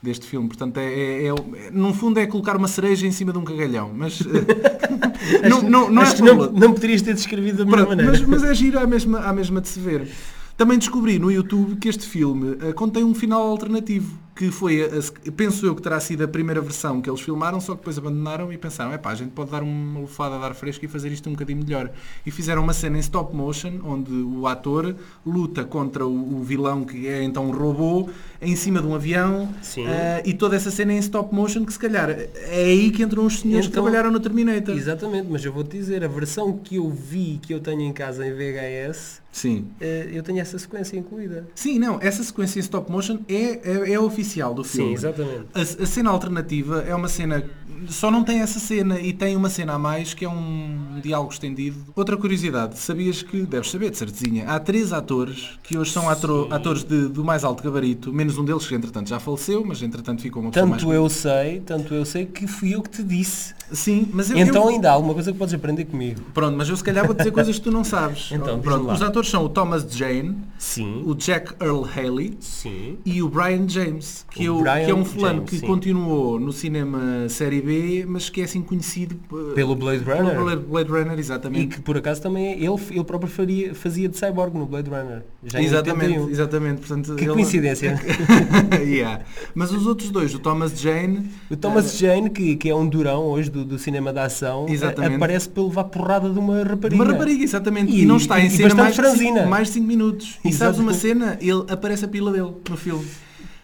deste 0.00 0.24
filme. 0.24 0.46
Portanto, 0.46 0.76
é, 0.78 0.84
é- 0.84 1.26
é- 1.26 1.70
no 1.72 1.92
fundo 1.92 2.20
é 2.20 2.26
colocar 2.28 2.56
uma 2.56 2.68
cereja 2.68 3.08
em 3.08 3.10
cima 3.10 3.32
de 3.32 3.38
um 3.38 3.44
cagalhão. 3.44 3.90
Mas 3.92 4.20
eh, 5.42 5.48
não, 5.50 5.60
não, 5.62 5.90
não 5.90 6.02
é 6.02 6.14
não, 6.52 6.72
poderias 6.72 7.02
ter 7.02 7.14
descrevido 7.14 7.64
da 7.64 7.68
melhor 7.68 7.88
maneira. 7.88 8.12
mas, 8.12 8.20
mas 8.20 8.44
é 8.44 8.54
giro 8.54 8.78
à 8.78 8.86
mesma, 8.86 9.18
à 9.18 9.32
mesma 9.32 9.60
de 9.60 9.66
se 9.66 9.80
ver. 9.80 10.08
Também 10.56 10.78
descobri 10.78 11.18
no 11.18 11.28
YouTube 11.28 11.74
que 11.76 11.88
este 11.88 12.06
filme 12.06 12.56
eh, 12.62 12.72
contém 12.72 13.02
um 13.02 13.14
final 13.14 13.42
alternativo, 13.42 14.16
que 14.36 14.50
foi, 14.50 14.82
a- 14.82 14.86
a- 14.86 15.32
penso 15.32 15.64
eu 15.66 15.74
que 15.74 15.80
terá 15.80 15.98
sido 15.98 16.22
a 16.22 16.28
primeira 16.28 16.60
versão 16.60 17.00
que 17.00 17.08
eles 17.08 17.20
filmaram, 17.22 17.60
só 17.60 17.72
que 17.72 17.78
depois 17.78 17.96
abandonaram 17.96 18.52
e 18.52 18.58
pensaram, 18.58 18.92
epá, 18.92 19.10
a 19.10 19.14
gente 19.14 19.30
pode 19.30 19.50
dar 19.50 19.62
uma 19.62 20.00
lufada 20.00 20.38
de 20.38 20.44
ar 20.44 20.54
fresco 20.54 20.84
e 20.84 20.88
fazer 20.88 21.10
isto 21.10 21.28
um 21.28 21.32
bocadinho 21.32 21.58
melhor. 21.64 21.90
E 22.24 22.30
fizeram 22.30 22.62
uma 22.62 22.74
cena 22.74 22.98
em 22.98 23.00
stop 23.00 23.34
motion, 23.34 23.80
onde 23.82 24.12
o 24.12 24.46
ator 24.46 24.94
luta 25.24 25.64
contra 25.64 26.06
o, 26.06 26.38
o 26.38 26.42
vilão, 26.44 26.84
que 26.84 27.06
é 27.08 27.22
então 27.22 27.46
um 27.46 27.50
robô, 27.50 28.10
em 28.46 28.56
cima 28.56 28.80
de 28.80 28.86
um 28.86 28.94
avião, 28.94 29.48
eh, 29.78 30.22
e 30.24 30.32
toda 30.34 30.56
essa 30.56 30.70
cena 30.70 30.92
em 30.92 30.98
stop 30.98 31.34
motion, 31.34 31.64
que 31.64 31.72
se 31.72 31.78
calhar 31.78 32.08
é 32.10 32.28
aí 32.64 32.90
que 32.90 33.02
entram 33.02 33.24
os 33.26 33.40
senhores 33.40 33.66
que 33.66 33.72
Então- 33.72 33.82
trabalharam 33.82 34.10
no 34.10 34.20
Terminator. 34.20 34.74
Exatamente, 34.76 35.28
mas 35.30 35.44
eu 35.44 35.52
vou-te 35.52 35.76
dizer, 35.76 36.04
a 36.04 36.08
versão 36.08 36.52
que 36.56 36.76
eu 36.76 36.88
vi, 36.90 37.38
que 37.42 37.52
eu 37.52 37.60
tenho 37.60 37.82
em 37.82 37.92
casa 37.92 38.26
em 38.26 38.32
VHS, 38.32 39.20
Sim. 39.32 39.66
eh, 39.80 40.08
eu 40.12 40.22
tenho 40.22 40.40
essa 40.40 40.58
sequência 40.58 40.96
incluída. 40.96 41.46
Sim, 41.54 41.78
não, 41.78 41.98
essa 42.00 42.22
sequência 42.22 42.58
em 42.58 42.62
stop 42.62 42.90
motion 42.90 43.18
é, 43.28 43.60
é, 43.88 43.92
é 43.92 44.00
oficial 44.00 44.54
do 44.54 44.64
filme. 44.64 44.88
Sim, 44.90 44.94
exatamente. 44.94 45.46
A, 45.54 45.60
a 45.60 45.86
cena 45.86 46.10
alternativa 46.10 46.84
é 46.86 46.94
uma 46.94 47.08
cena, 47.08 47.44
só 47.88 48.10
não 48.10 48.22
tem 48.24 48.40
essa 48.40 48.58
cena 48.58 48.98
e 49.00 49.12
tem 49.12 49.36
uma 49.36 49.50
cena 49.50 49.74
a 49.74 49.78
mais 49.78 50.14
que 50.14 50.24
é 50.24 50.28
um 50.28 51.00
diálogo 51.02 51.32
estendido. 51.32 51.76
Outra 51.94 52.16
curiosidade, 52.16 52.78
sabias 52.78 53.22
que, 53.22 53.42
deves 53.42 53.70
saber 53.70 53.90
de 53.90 53.98
certezinha, 53.98 54.46
há 54.48 54.58
três 54.58 54.92
atores 54.92 55.58
que 55.62 55.76
hoje 55.76 55.90
são 55.92 56.08
atro- 56.08 56.48
atores 56.50 56.82
de- 56.84 57.08
do 57.08 57.22
mais 57.24 57.44
alto 57.44 57.62
gabarito, 57.62 58.12
menos 58.12 58.35
um 58.38 58.44
deles 58.44 58.66
que 58.66 58.74
entretanto 58.74 59.08
já 59.08 59.18
faleceu, 59.20 59.64
mas 59.64 59.82
entretanto 59.82 60.22
ficou 60.22 60.42
uma 60.42 60.50
pessoa 60.50 60.66
mais... 60.70 60.82
Tanto 60.82 60.92
eu 60.94 61.08
sei, 61.08 61.60
tanto 61.60 61.94
eu 61.94 62.04
sei 62.04 62.26
que 62.26 62.46
fui 62.46 62.74
eu 62.74 62.82
que 62.82 62.90
te 62.90 63.02
disse. 63.02 63.54
Sim, 63.72 64.08
mas 64.12 64.30
eu... 64.30 64.38
Então 64.38 64.62
eu- 64.64 64.68
ainda 64.68 64.90
há 64.90 64.92
alguma 64.92 65.14
coisa 65.14 65.32
que 65.32 65.38
podes 65.38 65.52
aprender 65.54 65.84
comigo. 65.86 66.20
Pronto, 66.32 66.56
mas 66.56 66.68
eu 66.68 66.76
se 66.76 66.84
calhar 66.84 67.04
vou 67.04 67.14
dizer 67.14 67.30
coisas 67.32 67.56
que 67.58 67.64
tu 67.64 67.70
não 67.70 67.84
sabes. 67.84 68.30
Então, 68.36 68.60
Pronto, 68.60 68.90
os 68.92 69.02
atores 69.02 69.28
são 69.30 69.44
o 69.44 69.48
Thomas 69.48 69.82
Jane, 69.90 70.36
Sim. 70.58 71.02
o 71.04 71.14
Jack 71.14 71.54
Earl 71.60 71.84
Haley, 71.84 72.36
Sim. 72.40 72.98
e 73.04 73.22
o 73.22 73.28
Brian 73.28 73.68
James, 73.68 74.24
que, 74.30 74.48
O 74.48 74.54
é, 74.54 74.58
o- 74.58 74.60
Brian 74.62 74.84
que 74.84 74.90
é 74.90 74.94
um 74.94 75.04
fulano 75.04 75.34
James, 75.38 75.50
que 75.50 75.58
sim. 75.58 75.66
continuou 75.66 76.38
no 76.38 76.52
cinema 76.52 77.28
série 77.28 77.60
B, 77.60 78.04
mas 78.06 78.28
que 78.28 78.40
é 78.40 78.44
assim 78.44 78.60
conhecido 78.62 79.16
eh, 79.32 79.54
Pelo 79.54 79.74
Blade 79.74 80.04
pelo 80.04 80.16
Runner. 80.18 80.42
Blade, 80.44 80.62
Blade 80.66 80.90
Runner, 80.90 81.16
E 81.16 81.20
exatamente. 81.20 81.76
que 81.76 81.80
por 81.82 81.96
acaso 81.96 82.22
também 82.22 82.46
é- 82.48 82.52
ele, 82.56 82.76
ele 82.90 83.04
próprio 83.04 83.30
faria, 83.30 83.74
fazia 83.74 84.08
de 84.08 84.16
cyborg 84.16 84.56
no 84.56 84.66
Blade 84.66 84.88
Runner. 84.90 85.22
Já 85.44 85.60
Exatamente, 85.62 86.04
81. 86.18 86.30
exatamente. 86.30 86.78
Portanto, 86.86 87.14
Que 87.16 87.24
ele- 87.24 87.32
coincidência. 87.32 88.00
Yeah. 88.86 89.20
Mas 89.54 89.72
os 89.72 89.86
outros 89.86 90.10
dois, 90.10 90.34
o 90.34 90.38
Thomas 90.38 90.78
Jane, 90.78 91.28
O 91.50 91.56
Thomas 91.56 91.96
Jane, 91.98 92.30
que, 92.30 92.56
que 92.56 92.68
é 92.70 92.74
um 92.74 92.86
durão 92.88 93.22
hoje 93.24 93.50
do, 93.50 93.64
do 93.64 93.78
cinema 93.78 94.12
de 94.12 94.18
ação, 94.20 94.66
Exatamente. 94.68 95.14
a- 95.14 95.16
aparece 95.16 95.48
para 95.48 95.62
levar 95.62 95.84
porrada 95.84 96.30
de 96.30 96.38
uma 96.38 96.62
rapariga. 96.62 96.94
uma 97.02 97.04
rapariga, 97.12 97.42
exatamente, 97.44 97.92
e, 97.92 98.02
E- 98.02 98.06
não 98.06 98.16
está 98.16 98.38
e- 98.38 98.44
em 98.44 98.46
e 98.46 98.50
cena 98.50 98.74
mais 98.74 98.94
de, 98.94 99.00
franzina. 99.00 99.46
mais 99.46 99.68
de 99.68 99.74
5 99.74 99.86
minutos. 99.86 100.38
E 100.44 100.52
sabes 100.52 100.78
uma 100.78 100.92
Exatamente. 100.92 101.20
cena? 101.20 101.38
Ele 101.40 101.64
aparece 101.72 102.04
a 102.04 102.08
pila 102.08 102.32
dele 102.32 102.52
no 102.68 102.76
filme. 102.76 103.04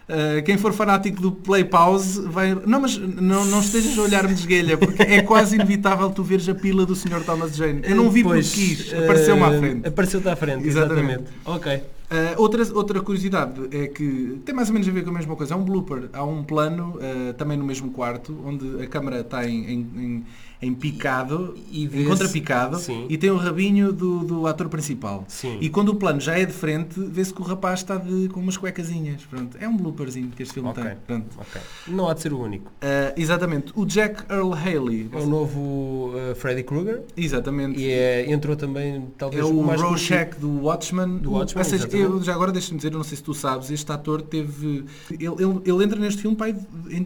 Uh, 0.03 0.43
quem 0.43 0.57
for 0.57 0.73
fanático 0.73 1.21
do 1.21 1.31
play 1.31 1.63
pause 1.63 2.21
vai. 2.27 2.53
Não, 2.65 2.81
mas 2.81 2.97
não, 2.97 3.45
não 3.45 3.61
estejas 3.61 3.97
a 3.97 4.01
olhar-me 4.01 4.33
de 4.33 4.41
esguelha, 4.41 4.77
porque 4.77 5.01
é 5.01 5.21
quase 5.21 5.55
inevitável 5.55 6.09
tu 6.09 6.21
veres 6.21 6.47
a 6.49 6.53
pila 6.53 6.85
do 6.85 6.93
Sr. 6.93 7.23
Thomas 7.25 7.55
Jane. 7.55 7.79
Eu 7.83 7.95
não 7.95 8.09
vi 8.11 8.21
Pois, 8.21 8.49
porque 8.49 8.65
quis, 8.75 8.93
apareceu-me 8.93 9.41
à 9.43 9.53
eh, 9.53 9.57
frente. 9.59 9.87
Apareceu-te 9.87 10.27
à 10.27 10.35
frente, 10.35 10.67
Exatamente. 10.67 11.05
exatamente. 11.13 11.31
Ok. 11.45 11.81
Uh, 12.11 12.39
outra, 12.41 12.63
outra 12.75 13.01
curiosidade 13.01 13.61
é 13.71 13.87
que 13.87 14.39
tem 14.45 14.53
mais 14.53 14.67
ou 14.67 14.73
menos 14.73 14.87
a 14.87 14.91
ver 14.91 15.03
com 15.03 15.09
a 15.09 15.13
mesma 15.13 15.35
coisa. 15.35 15.55
Há 15.55 15.57
um 15.57 15.63
blooper, 15.63 16.09
há 16.13 16.23
um 16.23 16.43
plano 16.43 16.95
uh, 16.97 17.33
também 17.33 17.57
no 17.57 17.63
mesmo 17.65 17.89
quarto, 17.91 18.37
onde 18.45 18.83
a 18.83 18.87
câmara 18.87 19.21
está 19.21 19.47
em, 19.47 19.65
em, 19.71 20.25
em- 20.61 20.73
picado, 20.75 21.55
E- 21.71 21.89
e 21.91 22.03
em 22.03 22.05
contrapicado, 22.05 22.77
Sim. 22.77 23.05
e 23.09 23.17
tem 23.17 23.29
o 23.31 23.35
rabinho 23.37 23.91
do, 23.91 24.19
do 24.23 24.47
ator 24.47 24.69
principal. 24.69 25.25
Sim. 25.27 25.57
E 25.59 25.69
quando 25.69 25.89
o 25.89 25.95
plano 25.95 26.19
já 26.21 26.37
é 26.39 26.45
de 26.45 26.53
frente, 26.53 26.99
vê-se 26.99 27.33
que 27.33 27.41
o 27.41 27.43
rapaz 27.43 27.79
está 27.81 27.97
de, 27.97 28.29
com 28.29 28.39
umas 28.39 28.55
cuecazinhas. 28.57 29.23
Pronto. 29.29 29.57
É 29.59 29.67
um 29.67 29.75
blooperzinho 29.75 30.29
que 30.29 30.41
este 30.43 30.53
filme 30.53 30.69
Ok. 30.69 30.83
tem. 30.83 30.93
Pronto. 31.07 31.25
ok. 31.37 31.61
Não 31.87 32.07
há 32.07 32.13
de 32.13 32.21
ser 32.21 32.31
o 32.31 32.39
único. 32.41 32.67
Uh, 32.81 33.13
exatamente. 33.17 33.73
O 33.75 33.85
Jack 33.85 34.23
Earl 34.31 34.53
Haley. 34.53 35.09
É 35.11 35.17
o 35.17 35.25
novo 35.25 36.11
Freddy 36.35 36.63
Krueger 36.63 37.01
Exatamente. 37.17 37.79
e 37.79 37.89
é, 37.91 38.31
entrou 38.31 38.55
também 38.55 39.07
talvez 39.17 39.41
É 39.43 39.45
o 39.45 39.61
mais 39.63 39.81
Rorschach 39.81 40.37
do 40.39 40.63
Watchmen. 40.63 41.17
Do 41.17 41.31
Watchmen. 41.33 41.63
Eu, 41.97 42.21
já 42.23 42.33
agora 42.33 42.51
deixa-me 42.51 42.77
dizer, 42.77 42.91
eu 42.93 42.97
não 42.97 43.03
sei 43.03 43.17
se 43.17 43.23
tu 43.23 43.33
sabes, 43.33 43.69
este 43.71 43.91
ator 43.91 44.21
teve. 44.21 44.85
Ele, 45.11 45.25
ele, 45.25 45.61
ele 45.65 45.83
entra 45.83 45.99
neste 45.99 46.21
filme 46.21 46.35
pai, 46.37 46.55
em, 46.89 47.03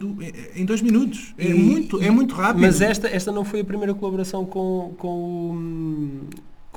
em 0.60 0.64
dois 0.64 0.80
minutos. 0.82 1.34
É, 1.38 1.48
E- 1.48 1.54
muito, 1.54 2.02
é 2.02 2.10
muito 2.10 2.34
rápido. 2.34 2.60
Mas 2.62 2.80
esta, 2.80 3.08
esta 3.08 3.30
não 3.32 3.44
foi 3.44 3.60
a 3.60 3.64
primeira 3.64 3.94
colaboração 3.94 4.44
com, 4.44 4.94
com, 4.98 5.08
o- 5.08 6.20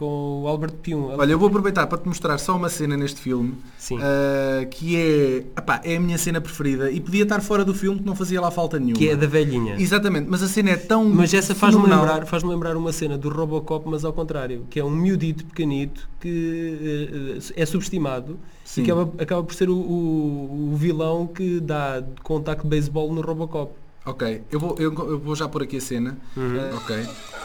com 0.02 0.42
o 0.42 0.48
Albert 0.48 0.74
Pium. 0.82 1.10
Olha, 1.16 1.32
eu 1.32 1.38
vou 1.38 1.48
aproveitar 1.48 1.86
para 1.86 2.00
te 2.00 2.08
mostrar 2.08 2.36
só 2.40 2.56
uma 2.56 2.70
cena 2.70 2.98
neste 2.98 3.22
filme 3.22 3.56
Sim. 3.78 4.00
ah, 4.02 4.66
que 4.66 4.96
é, 4.98 5.38
epá, 5.56 5.80
é 5.84 5.96
a 5.96 6.00
minha 6.00 6.18
cena 6.18 6.42
preferida 6.42 6.90
e 6.90 7.00
podia 7.00 7.22
estar 7.22 7.40
fora 7.40 7.64
do 7.64 7.72
filme 7.76 8.00
que 8.00 8.06
não 8.06 8.16
fazia 8.16 8.42
lá 8.42 8.50
falta 8.50 8.80
nenhuma. 8.80 8.98
que 8.98 9.08
é 9.10 9.16
da 9.16 9.28
velhinha. 9.28 9.76
Exatamente, 9.80 10.28
mas 10.28 10.42
a 10.42 10.48
cena 10.48 10.72
é 10.72 10.76
tão 10.76 11.06
Mas 11.08 11.32
essa 11.36 11.54
faz-me 11.54 11.84
lembrar, 11.88 12.26
faz 12.26 12.42
lembrar 12.42 12.76
uma 12.76 12.92
cena 12.92 13.16
do 13.16 13.30
Robocop, 13.30 13.88
mas 13.88 14.04
ao 14.04 14.12
contrário, 14.12 14.66
que 14.72 14.80
é 14.80 14.84
um 14.84 14.90
miudito 14.90 15.46
pequenito 15.46 16.10
que 16.20 17.38
eh, 17.56 17.62
é 17.62 17.66
subestimado 17.68 18.40
Sim. 18.66 18.82
e 18.82 18.86
que 18.86 18.92
acaba, 18.92 19.22
acaba 19.22 19.44
por 19.44 19.54
ser 19.54 19.70
o, 19.70 19.76
o- 19.76 20.72
o 20.74 20.76
vilão 20.78 21.28
que 21.28 21.60
dá 21.60 22.02
contacto 22.24 22.64
de 22.64 22.70
beisebol 22.70 23.14
no 23.14 23.22
Robocop. 23.22 23.72
Ok, 24.04 24.42
eu 24.52 24.60
vou, 24.60 24.76
eu, 24.80 24.92
eu 24.94 25.20
vou 25.20 25.36
já 25.36 25.48
pôr 25.48 25.62
aqui 25.62 25.78
a 25.78 25.82
cena. 25.82 26.18
Uhum. 26.36 26.58
Ah, 26.60 26.76
ok. 26.78 26.96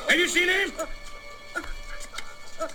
Have 0.09 0.19
you 0.19 0.27
seen 0.27 0.45
him? 0.49 0.73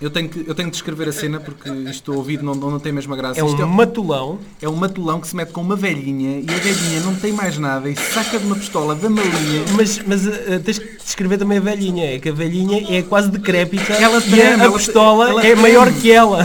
Eu 0.00 0.10
tenho, 0.10 0.28
que, 0.28 0.44
eu 0.46 0.54
tenho 0.54 0.68
que 0.68 0.72
descrever 0.72 1.08
a 1.08 1.12
cena 1.12 1.38
porque 1.40 1.68
isto 1.88 2.12
ouvido 2.14 2.44
não, 2.44 2.54
não 2.54 2.78
tem 2.80 2.90
a 2.90 2.94
mesma 2.94 3.16
graça. 3.16 3.40
É 3.40 3.44
Isto 3.44 3.62
um 3.62 3.66
matulão. 3.66 4.38
é 4.60 4.68
um 4.68 4.74
matulão 4.74 5.20
que 5.20 5.28
se 5.28 5.36
mete 5.36 5.52
com 5.52 5.60
uma 5.60 5.76
velhinha 5.76 6.40
e 6.40 6.46
a 6.52 6.58
velhinha 6.58 7.00
não 7.00 7.14
tem 7.14 7.32
mais 7.32 7.56
nada 7.58 7.88
e 7.88 7.94
saca 7.96 8.38
de 8.38 8.46
uma 8.46 8.56
pistola 8.56 8.94
da 8.94 9.08
malinha. 9.08 9.64
Mas, 9.76 10.00
mas 10.06 10.26
eh, 10.26 10.58
tens 10.64 10.78
que 10.78 10.96
descrever 11.04 11.38
também 11.38 11.58
a 11.58 11.60
velhinha. 11.60 12.16
É 12.16 12.18
que 12.18 12.28
a 12.28 12.32
velhinha 12.32 12.84
é 12.98 13.02
quase 13.02 13.30
decrépita 13.30 13.92
Ela 13.92 14.18
e 14.18 14.22
treme, 14.22 14.42
a, 14.60 14.62
a 14.62 14.64
ela- 14.66 14.76
pistola 14.78 15.28
ela 15.30 15.40
é 15.40 15.42
treme. 15.44 15.62
maior 15.62 15.92
que 15.92 16.10
ela. 16.12 16.42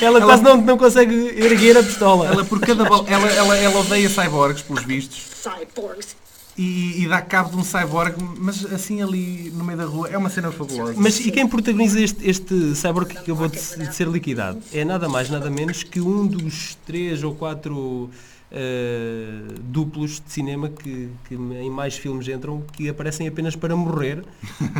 ela 0.00 0.20
quase 0.20 0.42
não, 0.42 0.56
não 0.56 0.76
consegue 0.78 1.14
erguer 1.36 1.76
a 1.76 1.82
pistola. 1.82 2.26
Ela 2.26 2.44
por 2.44 2.60
cada 2.60 2.84
ela, 2.84 3.28
ela, 3.30 3.56
ela 3.56 3.80
odeia 3.80 4.08
cyborgs, 4.08 4.62
pelos 4.62 4.82
vistos. 4.84 5.22
Cyborgs. 5.42 6.16
E, 6.56 7.02
e 7.02 7.08
dá 7.08 7.22
cabo 7.22 7.50
de 7.50 7.56
um 7.56 7.64
cyborg, 7.64 8.14
mas 8.38 8.70
assim 8.70 9.00
ali 9.00 9.50
no 9.56 9.64
meio 9.64 9.78
da 9.78 9.86
rua 9.86 10.08
é 10.10 10.18
uma 10.18 10.28
cena 10.28 10.52
fabulosa. 10.52 10.94
Mas 10.98 11.18
e 11.18 11.30
quem 11.30 11.46
protagoniza 11.46 11.98
este, 11.98 12.28
este 12.28 12.74
cyborg 12.74 13.08
que 13.08 13.18
acabou 13.18 13.48
de, 13.48 13.56
de 13.56 13.94
ser 13.94 14.06
liquidado? 14.06 14.60
É 14.70 14.84
nada 14.84 15.08
mais, 15.08 15.30
nada 15.30 15.48
menos 15.48 15.82
que 15.82 15.98
um 15.98 16.26
dos 16.26 16.76
três 16.84 17.22
ou 17.22 17.34
quatro 17.34 18.10
eh, 18.50 19.40
duplos 19.62 20.20
de 20.20 20.30
cinema 20.30 20.68
que, 20.68 21.08
que 21.26 21.34
em 21.34 21.70
mais 21.70 21.96
filmes 21.96 22.28
entram 22.28 22.62
que 22.72 22.86
aparecem 22.86 23.26
apenas 23.26 23.56
para 23.56 23.74
morrer, 23.74 24.22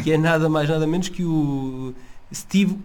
que 0.04 0.12
é 0.12 0.18
nada 0.18 0.46
mais, 0.46 0.68
nada 0.68 0.86
menos 0.86 1.08
que 1.08 1.24
o 1.24 1.94
Steve 2.34 2.76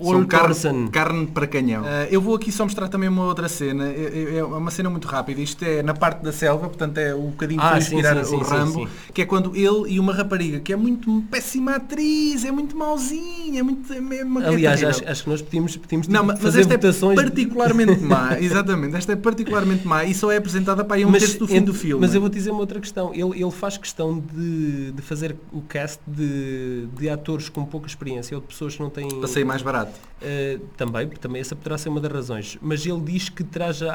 São 0.54 0.88
carne, 0.92 1.28
para 1.28 1.48
canhão. 1.48 1.84
Ah, 1.86 2.08
eu 2.10 2.22
vou 2.22 2.36
aqui 2.36 2.52
só 2.52 2.64
mostrar 2.64 2.88
também 2.88 3.08
uma 3.10 3.24
outra 3.26 3.48
cena. 3.48 3.88
É, 3.88 4.34
é- 4.36 4.38
é 4.40 4.44
uma 4.44 4.72
cena 4.72 4.90
muito 4.90 5.08
rápida. 5.08 5.40
Isto 5.42 5.64
é 5.64 5.82
na 5.84 5.94
parte 5.94 6.22
da 6.24 6.32
selva, 6.32 6.68
portanto 6.68 6.98
é 6.98 7.14
o 7.14 7.22
bocadinho 7.28 7.62
Ah, 7.62 7.80
sim, 7.80 7.96
inspirar 7.96 8.16
sim, 8.26 8.36
o 8.36 8.40
sim, 8.40 8.44
sim, 8.46 8.52
Rambo, 8.52 8.74
sim. 8.80 8.88
que 9.14 9.22
é 9.22 9.26
quando 9.26 9.56
ele 9.56 9.94
e 9.94 10.00
uma 10.00 10.14
rapariga, 10.14 10.60
que 10.60 10.72
é 10.74 10.76
muito 10.76 11.24
péssima 11.32 11.76
atriz, 11.76 12.44
é 12.46 12.52
muito 12.52 12.76
mauzinha, 12.78 13.60
é 13.60 13.64
muito. 13.64 13.92
É 13.94 14.00
uma- 14.24 14.44
é 14.44 14.48
Aliás, 14.48 14.84
acho, 14.84 15.08
acho 15.08 15.24
que 15.24 15.30
nós 15.30 15.42
pedimos, 15.42 15.76
pedimos 15.78 16.08
Não, 16.08 16.24
mas 16.24 16.40
mas 16.42 16.56
esta 16.56 16.74
é 16.74 16.78
votações. 16.78 17.16
particularmente 17.16 18.02
má, 18.02 18.38
exatamente, 18.42 18.96
esta 18.96 19.14
é 19.14 19.16
particularmente 19.16 19.88
má 19.88 20.04
e 20.04 20.14
só 20.14 20.32
é 20.32 20.38
apresentada 20.38 20.84
para 20.84 20.98
aí 20.98 21.06
um 21.06 21.12
terço 21.12 21.40
do 21.40 21.48
fim 21.48 21.62
do 21.62 21.74
filme. 21.74 22.02
mas 22.02 22.14
eu 22.14 22.22
vou 22.22 22.30
dizer 22.30 22.52
uma 22.52 22.60
outra 22.60 22.80
questão. 22.80 23.14
Ele, 23.14 23.42
ele 23.42 23.52
faz 23.52 23.78
questão 23.78 24.20
de, 24.34 24.92
de 24.92 25.02
fazer 25.02 25.36
o 25.52 25.62
cast 25.62 26.00
de, 26.08 26.88
de 26.98 27.10
atores 27.10 27.50
com 27.50 27.66
pouca 27.66 27.88
experiência 27.88 28.36
ou 28.36 28.42
de 28.42 28.48
pessoas 28.48 28.76
que 28.76 28.82
não 28.82 28.90
têm. 28.90 29.08
Para 29.10 29.28
sair 29.38 29.46
mais 29.46 29.62
barato. 29.62 30.08
Uh, 30.18 30.60
também, 30.76 31.08
também 31.10 31.42
essa 31.42 31.56
poderá 31.56 31.78
ser 31.78 31.90
uma 31.90 32.02
das 32.02 32.12
razões. 32.12 32.58
Mas 32.60 32.84
ele 32.84 33.00
diz 33.02 33.30
que 33.30 33.44
traz 33.44 33.82
uh, 33.82 33.86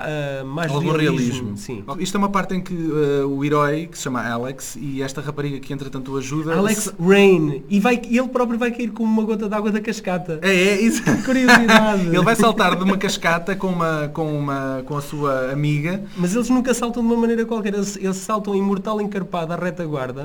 mais 0.46 0.70
Algum 0.70 0.92
realismo. 0.92 1.18
realismo. 1.18 1.56
Sim. 1.56 1.84
Isto 1.98 2.16
é 2.16 2.18
uma 2.18 2.28
parte 2.28 2.54
em 2.54 2.60
que 2.60 2.72
uh, 2.72 3.26
o 3.26 3.44
herói, 3.44 3.88
que 3.88 3.98
se 3.98 4.04
chama 4.04 4.22
Alex, 4.24 4.76
e 4.80 5.02
esta 5.02 5.20
rapariga 5.20 5.58
que 5.58 5.72
entretanto 5.72 6.16
ajuda. 6.16 6.54
Alex 6.54 6.94
Rain. 7.00 7.64
E 7.68 7.80
vai, 7.80 8.00
ele 8.04 8.28
próprio 8.28 8.56
vai 8.56 8.70
cair 8.70 8.92
como 8.92 9.12
uma 9.12 9.24
gota 9.24 9.48
d'água 9.48 9.72
da 9.72 9.80
cascata. 9.80 10.38
É, 10.42 10.54
é, 10.54 10.80
isso. 10.80 11.02
Curiosidade. 11.24 12.06
Ele 12.12 12.22
vai 12.22 12.36
saltar 12.36 12.76
de 12.76 12.84
uma 12.84 12.96
cascata 12.96 13.56
com, 13.56 13.68
uma, 13.68 14.08
com, 14.08 14.38
uma, 14.38 14.82
com 14.86 14.96
a 14.96 15.00
sua 15.00 15.50
amiga. 15.50 16.04
Mas 16.16 16.34
eles 16.34 16.48
nunca 16.48 16.72
saltam 16.72 17.02
de 17.02 17.12
uma 17.12 17.20
maneira 17.20 17.44
qualquer. 17.44 17.74
Eles, 17.74 17.96
eles 17.96 18.16
saltam 18.18 18.54
em 18.54 18.62
mortal 18.62 19.00
encarpado 19.00 19.52
à 19.52 19.56
retaguarda. 19.56 20.22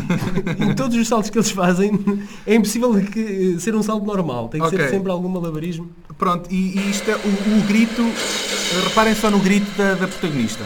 em 0.58 0.74
todos 0.74 0.96
os 0.96 1.06
saltos 1.06 1.28
que 1.28 1.36
eles 1.36 1.50
fazem, 1.50 1.92
é 2.46 2.54
impossível 2.54 2.94
que, 2.94 3.58
ser 3.60 3.74
um 3.74 3.82
salto 3.82 4.06
normal. 4.06 4.48
Tem 4.54 4.60
que 4.60 4.68
Ok. 4.68 4.78
ser 4.78 4.88
sempre 4.88 5.10
algum 5.10 5.28
malabarismo. 5.28 5.90
Pronto, 6.16 6.48
e, 6.48 6.78
e 6.78 6.90
isto 6.90 7.10
é 7.10 7.16
o, 7.16 7.58
o 7.58 7.62
grito. 7.66 8.08
Reparem 8.84 9.12
só 9.12 9.28
no 9.28 9.40
grito 9.40 9.68
da, 9.76 9.94
da 9.94 10.06
protagonista. 10.06 10.62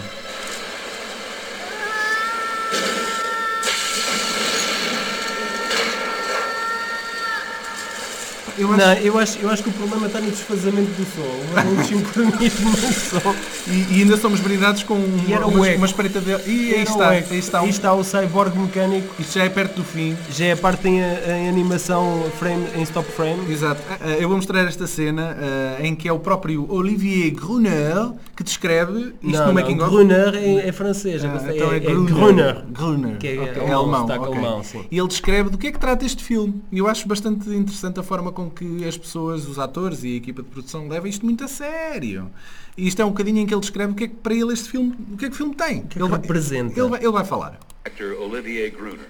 Eu 8.59 8.73
acho, 8.73 8.79
Não, 8.87 8.93
eu 8.95 9.19
acho, 9.19 9.39
eu 9.39 9.51
acho 9.51 9.63
que 9.63 9.69
o 9.69 9.73
problema 9.73 10.07
está 10.07 10.21
no 10.21 10.31
desfazamento 10.31 10.91
do 10.93 11.05
som. 11.05 11.81
O 11.81 11.85
sincronismo 11.87 12.71
do 12.71 12.93
som. 12.93 13.35
e, 13.69 13.99
e 13.99 14.03
ainda 14.03 14.17
somos 14.17 14.41
brindados 14.41 14.83
com 14.83 14.97
E 15.29 15.33
era 15.33 15.47
uma, 15.47 15.67
uma 15.77 15.87
espreita 15.87 16.21
de. 16.21 16.31
E 16.51 16.75
aí 16.75 16.83
está, 16.83 17.09
aí 17.11 17.39
está, 17.39 17.61
um- 17.61 17.65
Aí 17.65 17.71
está 17.71 17.93
o 17.95 18.03
cyborg 18.05 18.57
mecânico. 18.59 19.15
Isto 19.19 19.35
já 19.39 19.45
é 19.45 19.49
perto 19.49 19.77
do 19.77 19.85
fim. 19.85 20.17
Já 20.31 20.47
é 20.47 20.53
a 20.53 20.57
parte 20.57 20.89
em, 20.89 20.99
em 21.01 21.49
animação 21.49 22.25
frame, 22.39 22.67
em 22.77 22.83
stop 22.83 23.11
frame. 23.13 23.51
Exato. 23.53 23.81
Ah, 24.01 24.09
Eu 24.19 24.29
vou 24.29 24.37
mostrar 24.37 24.65
esta 24.67 24.87
cena 24.87 25.37
ah, 25.39 25.83
em 25.87 25.95
que 25.95 26.09
é 26.09 26.13
o 26.13 26.19
próprio 26.19 26.67
Olivier 26.71 27.31
Gruner 27.33 28.13
que 28.37 28.45
descreve 28.45 29.15
isto 29.23 29.39
não, 29.39 29.41
no 29.41 29.47
não, 29.47 29.55
making 29.55 29.81
of. 29.81 29.91
Gruner 29.91 30.35
é, 30.35 30.69
é 30.69 30.73
francês. 30.73 31.25
Ah, 31.25 31.41
é, 31.49 31.57
então 31.57 31.73
é, 31.73 31.77
é 31.77 31.81
Gruner. 31.81 32.15
Gruner. 32.15 32.65
Gruner. 32.71 33.17
Que 33.19 33.29
é 33.29 33.41
Ok, 33.41 33.57
alemão, 33.63 33.79
alemão. 33.81 34.01
sotaque 34.03 34.21
ok. 34.25 34.35
alemão. 34.37 34.63
E 34.91 34.99
ele 34.99 35.09
descreve 35.09 35.51
do 35.51 35.59
que 35.59 35.67
é 35.69 35.73
que 35.73 35.79
trata 35.79 36.05
este 36.05 36.23
filme. 36.23 36.63
E 36.71 36.79
eu 36.79 36.87
acho 36.87 37.07
bastante 37.09 37.49
interessante 37.51 37.99
a 38.01 38.03
forma 38.03 38.31
com 38.33 38.48
que 38.51 38.85
as 38.87 38.97
pessoas, 38.97 39.47
os 39.47 39.59
atores 39.59 40.03
e 40.05 40.15
a 40.15 40.17
equipa 40.17 40.43
de 40.43 40.49
produção 40.49 40.89
levam 40.89 41.09
isto 41.09 41.25
muito 41.25 41.45
a 41.45 41.49
sério. 41.49 42.31
E 42.77 42.87
isto 42.87 43.01
é 43.03 43.05
um 43.05 43.11
bocadinho 43.11 43.39
em 43.39 43.47
que 43.47 43.55
ele 43.55 43.61
descreve 43.61 43.93
o 43.93 43.95
que 43.95 44.05
é 44.05 44.09
que 44.09 44.15
para 44.15 44.35
ele 44.35 44.53
este 44.53 44.71
filme, 44.71 44.97
o 45.13 45.17
que 45.17 45.25
é 45.25 45.29
que 45.29 45.35
o 45.35 45.37
filme 45.37 45.55
tem. 45.55 45.83
que 45.87 45.99
ele, 45.99 46.09
vai, 46.09 46.21
representa? 46.21 46.79
ele, 46.79 46.89
vai, 46.89 47.01
ele 47.01 47.13
vai 47.13 47.25
falar. 47.25 47.59
Actor 47.85 48.13
Olivier 48.21 48.71
Gruner. 48.71 49.09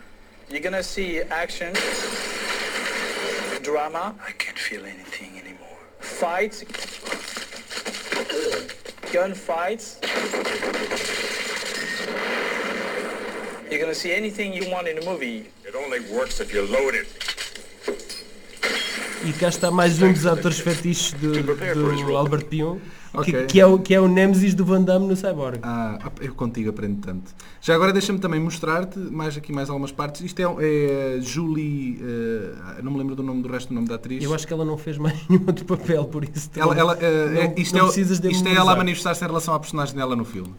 You're 0.50 0.62
gonna 0.62 0.82
see 0.82 1.20
action, 1.30 1.72
drama, 3.62 4.14
I 4.26 4.32
can't 4.32 4.58
feel 4.58 4.84
anything 4.84 5.38
anymore. 5.38 5.58
fights, 6.00 6.64
gunfights. 9.12 9.98
You're 13.70 13.80
gonna 13.80 13.94
see 13.94 14.12
anything 14.14 14.54
you 14.54 14.70
want 14.70 14.88
in 14.88 14.96
a 14.98 15.04
movie. 15.04 15.50
It 15.66 15.74
only 15.74 16.00
works 16.10 16.40
if 16.40 16.54
you 16.54 16.62
load 16.62 16.94
it. 16.94 17.27
E 19.28 19.32
cá 19.34 19.48
está 19.48 19.70
mais 19.70 20.00
um 20.00 20.10
dos 20.10 20.24
atores 20.24 20.58
fetiches 20.58 21.12
do, 21.12 21.32
do 21.42 22.16
Albert 22.16 22.46
Pion, 22.46 22.78
que, 22.78 23.18
Ok. 23.18 23.46
que 23.46 23.60
é 23.60 23.66
o, 23.66 23.78
que 23.78 23.92
é 23.94 24.00
o 24.00 24.08
Nemesis 24.08 24.54
do 24.54 24.64
Van 24.64 24.80
Damme 24.82 25.06
no 25.06 25.14
Cyborg. 25.14 25.58
Ah, 25.62 25.98
eu 26.22 26.34
contigo 26.34 26.70
aprendo 26.70 27.02
tanto. 27.02 27.34
Já 27.60 27.74
agora 27.74 27.92
deixa-me 27.92 28.18
também 28.18 28.40
mostrar-te 28.40 28.98
mais 28.98 29.36
aqui 29.36 29.52
mais 29.52 29.68
algumas 29.68 29.92
partes. 29.92 30.22
Isto 30.22 30.40
é, 30.40 30.44
é 30.44 31.20
Julie, 31.20 31.98
eh, 32.00 32.80
não 32.82 32.92
me 32.92 32.98
lembro 32.98 33.14
do 33.14 33.22
nome 33.22 33.42
do 33.42 33.48
resto 33.50 33.68
do 33.68 33.74
nome 33.74 33.86
da 33.88 33.96
atriz. 33.96 34.24
Eu 34.24 34.32
acho 34.32 34.46
que 34.46 34.52
ela 34.52 34.64
não 34.64 34.78
fez 34.78 34.96
mais 34.96 35.14
nenhum 35.28 35.44
outro 35.46 35.64
papel, 35.66 36.06
por 36.06 36.24
isso 36.24 36.48
Ela, 36.56 36.74
não- 36.74 36.80
ela, 36.80 36.98
eh, 36.98 37.26
não- 37.28 37.42
é- 37.42 37.54
isto, 37.58 37.74
não 37.76 37.82
é, 37.82 37.86
precisas 37.86 38.18
de 38.20 38.30
isto 38.30 38.48
é 38.48 38.54
ela 38.54 38.72
a 38.72 38.76
manifestar-se 38.76 39.22
em 39.22 39.26
relação 39.26 39.52
à 39.52 39.58
personagem 39.60 39.94
dela 39.94 40.16
no 40.16 40.24
filme. 40.24 40.54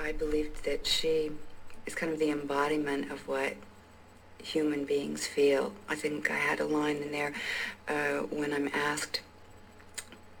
I 0.00 0.12
believed 0.14 0.52
that 0.64 0.80
she 0.82 1.30
is 1.86 1.94
kind 1.94 2.10
of 2.12 2.18
the 2.18 2.30
embodiment 2.32 3.12
of 3.12 3.22
what 3.28 3.54
human 4.42 4.84
beings 4.84 5.26
feel. 5.26 5.72
I 5.88 5.94
think 5.94 6.30
I 6.30 6.36
had 6.36 6.60
a 6.60 6.64
line 6.64 6.96
in 6.96 7.12
there 7.12 7.32
uh, 7.88 8.26
when 8.30 8.52
I'm 8.52 8.68
asked, 8.68 9.20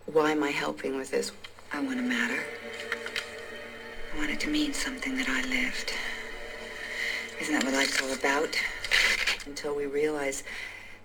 why 0.06 0.30
am 0.30 0.42
I 0.42 0.50
helping 0.50 0.96
with 0.96 1.10
this? 1.10 1.32
I 1.72 1.80
want 1.80 1.98
to 1.98 2.02
matter. 2.02 2.42
I 4.14 4.18
want 4.18 4.30
it 4.30 4.40
to 4.40 4.48
mean 4.48 4.72
something 4.72 5.16
that 5.16 5.28
I 5.28 5.42
lived. 5.42 5.92
Isn't 7.40 7.54
that 7.54 7.64
what 7.64 7.74
life's 7.74 8.00
all 8.02 8.12
about? 8.12 8.58
Until 9.46 9.74
we 9.74 9.86
realize 9.86 10.42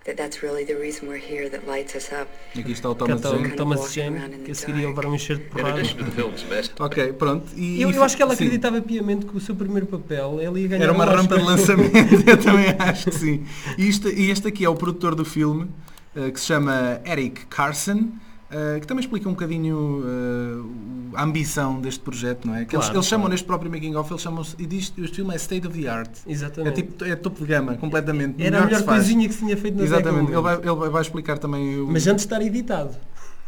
that 0.04 0.16
that's 0.16 0.42
really 0.42 0.64
the 0.64 0.74
reason 0.74 1.08
we're 1.08 1.16
here 1.22 1.48
that 1.48 1.66
lights 1.66 1.94
us 1.96 2.10
up. 2.12 2.28
E 2.54 2.60
aqui 2.60 2.72
está 2.72 2.90
o 2.90 2.94
Thomas 2.94 3.20
Jane. 3.22 3.50
Thomas 3.56 3.92
Jane, 3.94 4.20
que 4.44 4.50
a 4.50 4.54
seguir 4.54 4.76
ia 4.80 4.88
levar 4.88 5.06
um 5.06 5.14
enxerto 5.14 5.40
de 5.42 5.46
In 5.46 5.50
porrada. 5.50 5.78
addition 5.80 5.96
to 5.98 6.04
the 6.04 6.10
film's 6.10 6.42
best 6.42 6.72
Ok, 6.80 7.12
pronto. 7.14 7.46
E, 7.56 7.80
Eu, 7.80 7.90
e- 7.90 7.96
eu 7.96 8.02
acho 8.04 8.16
que 8.16 8.22
ela 8.22 8.34
sim. 8.36 8.44
acreditava 8.44 8.80
piamente 8.82 9.24
que 9.26 9.36
o 9.36 9.40
seu 9.40 9.54
primeiro 9.54 9.86
papel 9.86 10.38
ele 10.40 10.60
ia 10.62 10.68
ganhar 10.68 10.84
Era 10.84 10.92
uma 10.92 11.04
um 11.04 11.16
rampa 11.16 11.36
de 11.38 11.42
lançamento, 11.44 11.94
eu 12.28 12.36
também 12.36 12.74
acho 12.78 13.10
que 13.10 13.16
sim. 13.16 13.46
E, 13.78 13.88
isto- 13.88 14.08
e 14.08 14.30
este 14.30 14.48
aqui 14.48 14.64
é 14.64 14.68
o 14.68 14.74
produtor 14.74 15.14
do 15.14 15.24
filme, 15.24 15.70
eh, 16.14 16.30
que 16.30 16.38
se 16.38 16.46
chama 16.46 17.00
Eric 17.06 17.46
Carson, 17.46 18.10
eh, 18.54 18.78
que 18.80 18.86
também 18.86 19.00
explica 19.02 19.28
um 19.28 19.32
bocadinho 19.32 20.02
eh, 20.06 21.16
a 21.18 21.22
ambição 21.24 21.80
deste 21.80 22.00
projeto, 22.00 22.46
não 22.46 22.54
é? 22.54 22.64
Que 22.64 22.76
eles, 22.76 22.86
Claro, 22.86 22.96
eles 22.98 23.06
chamam 23.06 23.22
claro. 23.24 23.32
neste 23.32 23.46
próprio 23.46 23.70
making 23.70 23.94
of, 23.96 24.10
eles 24.12 24.22
chamam-se, 24.22 24.54
e 24.58 24.66
diz, 24.66 24.92
este 24.96 25.16
filme 25.16 25.32
é 25.34 25.36
state 25.36 25.66
of 25.66 25.80
the 25.80 25.88
art. 25.88 26.10
É 26.26 26.30
Exatamente. 26.32 26.82
tipo, 26.82 27.04
é 27.04 27.16
topo 27.16 27.40
de 27.40 27.46
gama, 27.46 27.74
completamente. 27.76 28.42
Era 28.42 28.58
a 28.58 28.60
que 28.60 28.66
melhor 28.66 28.82
faz. 28.84 28.98
coisinha 28.98 29.26
que 29.28 29.34
se 29.34 29.40
tinha 29.40 29.56
feito 29.56 29.76
na 29.76 29.84
Exatamente, 29.84 30.30
ele 30.32 30.40
vai, 30.40 30.54
ele 30.56 30.90
vai- 30.90 31.02
explicar 31.02 31.38
também 31.38 31.80
o... 31.80 31.86
Mas 31.88 32.06
antes 32.06 32.24
de 32.26 32.32
estar 32.32 32.42
editado. 32.44 32.96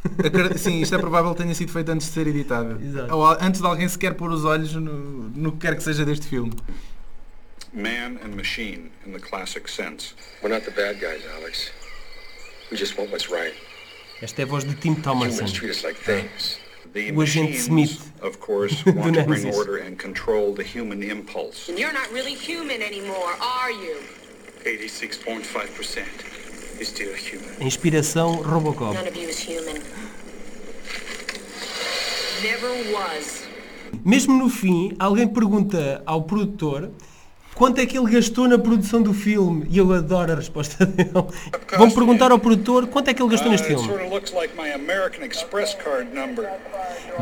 Sim, 0.57 0.81
isto 0.83 0.95
é 0.95 0.99
provável 0.99 1.33
que 1.35 1.42
tenha 1.42 1.55
sido 1.55 1.73
feito 1.73 1.90
antes 1.90 2.07
de 2.09 2.12
ser 2.12 2.27
editado. 2.29 2.81
Exato. 2.83 3.14
Ou 3.14 3.27
antes 3.40 3.61
de 3.61 3.66
alguém 3.66 3.88
sequer 3.88 4.14
pôr 4.14 4.31
os 4.31 4.45
olhos 4.45 4.73
no, 4.75 5.29
no 5.31 5.53
que 5.53 5.59
quer 5.59 5.75
que 5.77 5.83
seja 5.83 6.05
deste 6.05 6.27
filme. 6.29 6.53
man 7.73 8.16
and 8.25 8.35
machine 8.37 8.90
in 9.07 9.12
the 9.12 9.19
classic 9.19 9.69
sense. 9.69 10.14
We're 10.42 10.49
not 10.55 10.64
the 10.64 10.71
bad 10.71 10.99
guys, 11.01 11.23
Alex. 11.38 11.71
We 12.71 12.77
just 12.77 12.97
want 12.97 13.11
what's 13.11 13.29
right. 13.31 13.53
Esta 14.22 14.42
é 14.42 14.44
a 14.44 14.46
voz 14.46 14.64
de 14.64 14.74
Tim 14.74 14.94
Thomerson. 14.94 15.44
Humans 15.44 15.52
treat 15.52 15.70
us 15.70 15.83
like 15.83 15.98
things. 16.00 16.59
The 16.94 17.12
O 17.12 17.20
agente 17.20 17.59
Smith 17.59 18.00
of 18.22 18.38
course, 18.38 18.74
do 18.85 18.92
want 18.92 19.14
to 19.16 19.24
bring 19.24 19.42
Nemesis. 19.42 19.57
order 19.57 19.76
and 19.76 19.98
control 19.98 20.55
the 20.55 20.62
human 20.62 21.02
impulse. 21.02 21.68
And 21.68 21.79
you're 21.79 21.92
not 21.92 22.11
really 22.12 22.35
human 22.35 22.81
anymore, 22.81 23.35
are 23.40 23.70
you? 23.70 23.96
86.5% 24.64 26.81
is 26.81 26.88
still 26.88 27.14
human. 27.14 27.50
A 27.61 27.64
inspiração 27.64 28.42
Robocop. 28.42 28.94
None 28.94 29.09
of 29.09 29.16
you 29.16 29.29
is 29.29 29.38
human. 29.38 29.83
Never 32.42 32.70
was. 32.92 33.44
Mesmo 34.05 34.35
no 34.37 34.48
fim, 34.48 34.94
alguém 34.98 35.29
pergunta 35.29 36.02
ao 36.07 36.22
produtor 36.22 36.90
quanto 37.57 37.81
é 37.81 37.87
que 37.87 37.99
ele 37.99 38.09
gastou 38.12 38.47
na 38.47 38.57
produção 38.59 39.03
do 39.03 39.12
filme? 39.12 39.66
E 39.69 39.79
eu 39.79 39.92
adoro 39.92 40.31
a 40.33 40.35
resposta 40.37 40.87
dele. 40.87 41.11
Vão 41.77 41.90
perguntar 41.90 42.31
ao 42.31 42.38
produtor 42.38 42.87
quanto 42.87 43.09
é 43.09 43.14
que 43.14 43.21
ele 43.21 43.31
gastou 43.31 43.49
Uh, 43.49 43.53
neste 43.53 43.73
it 43.73 43.83
filme. 43.83 43.99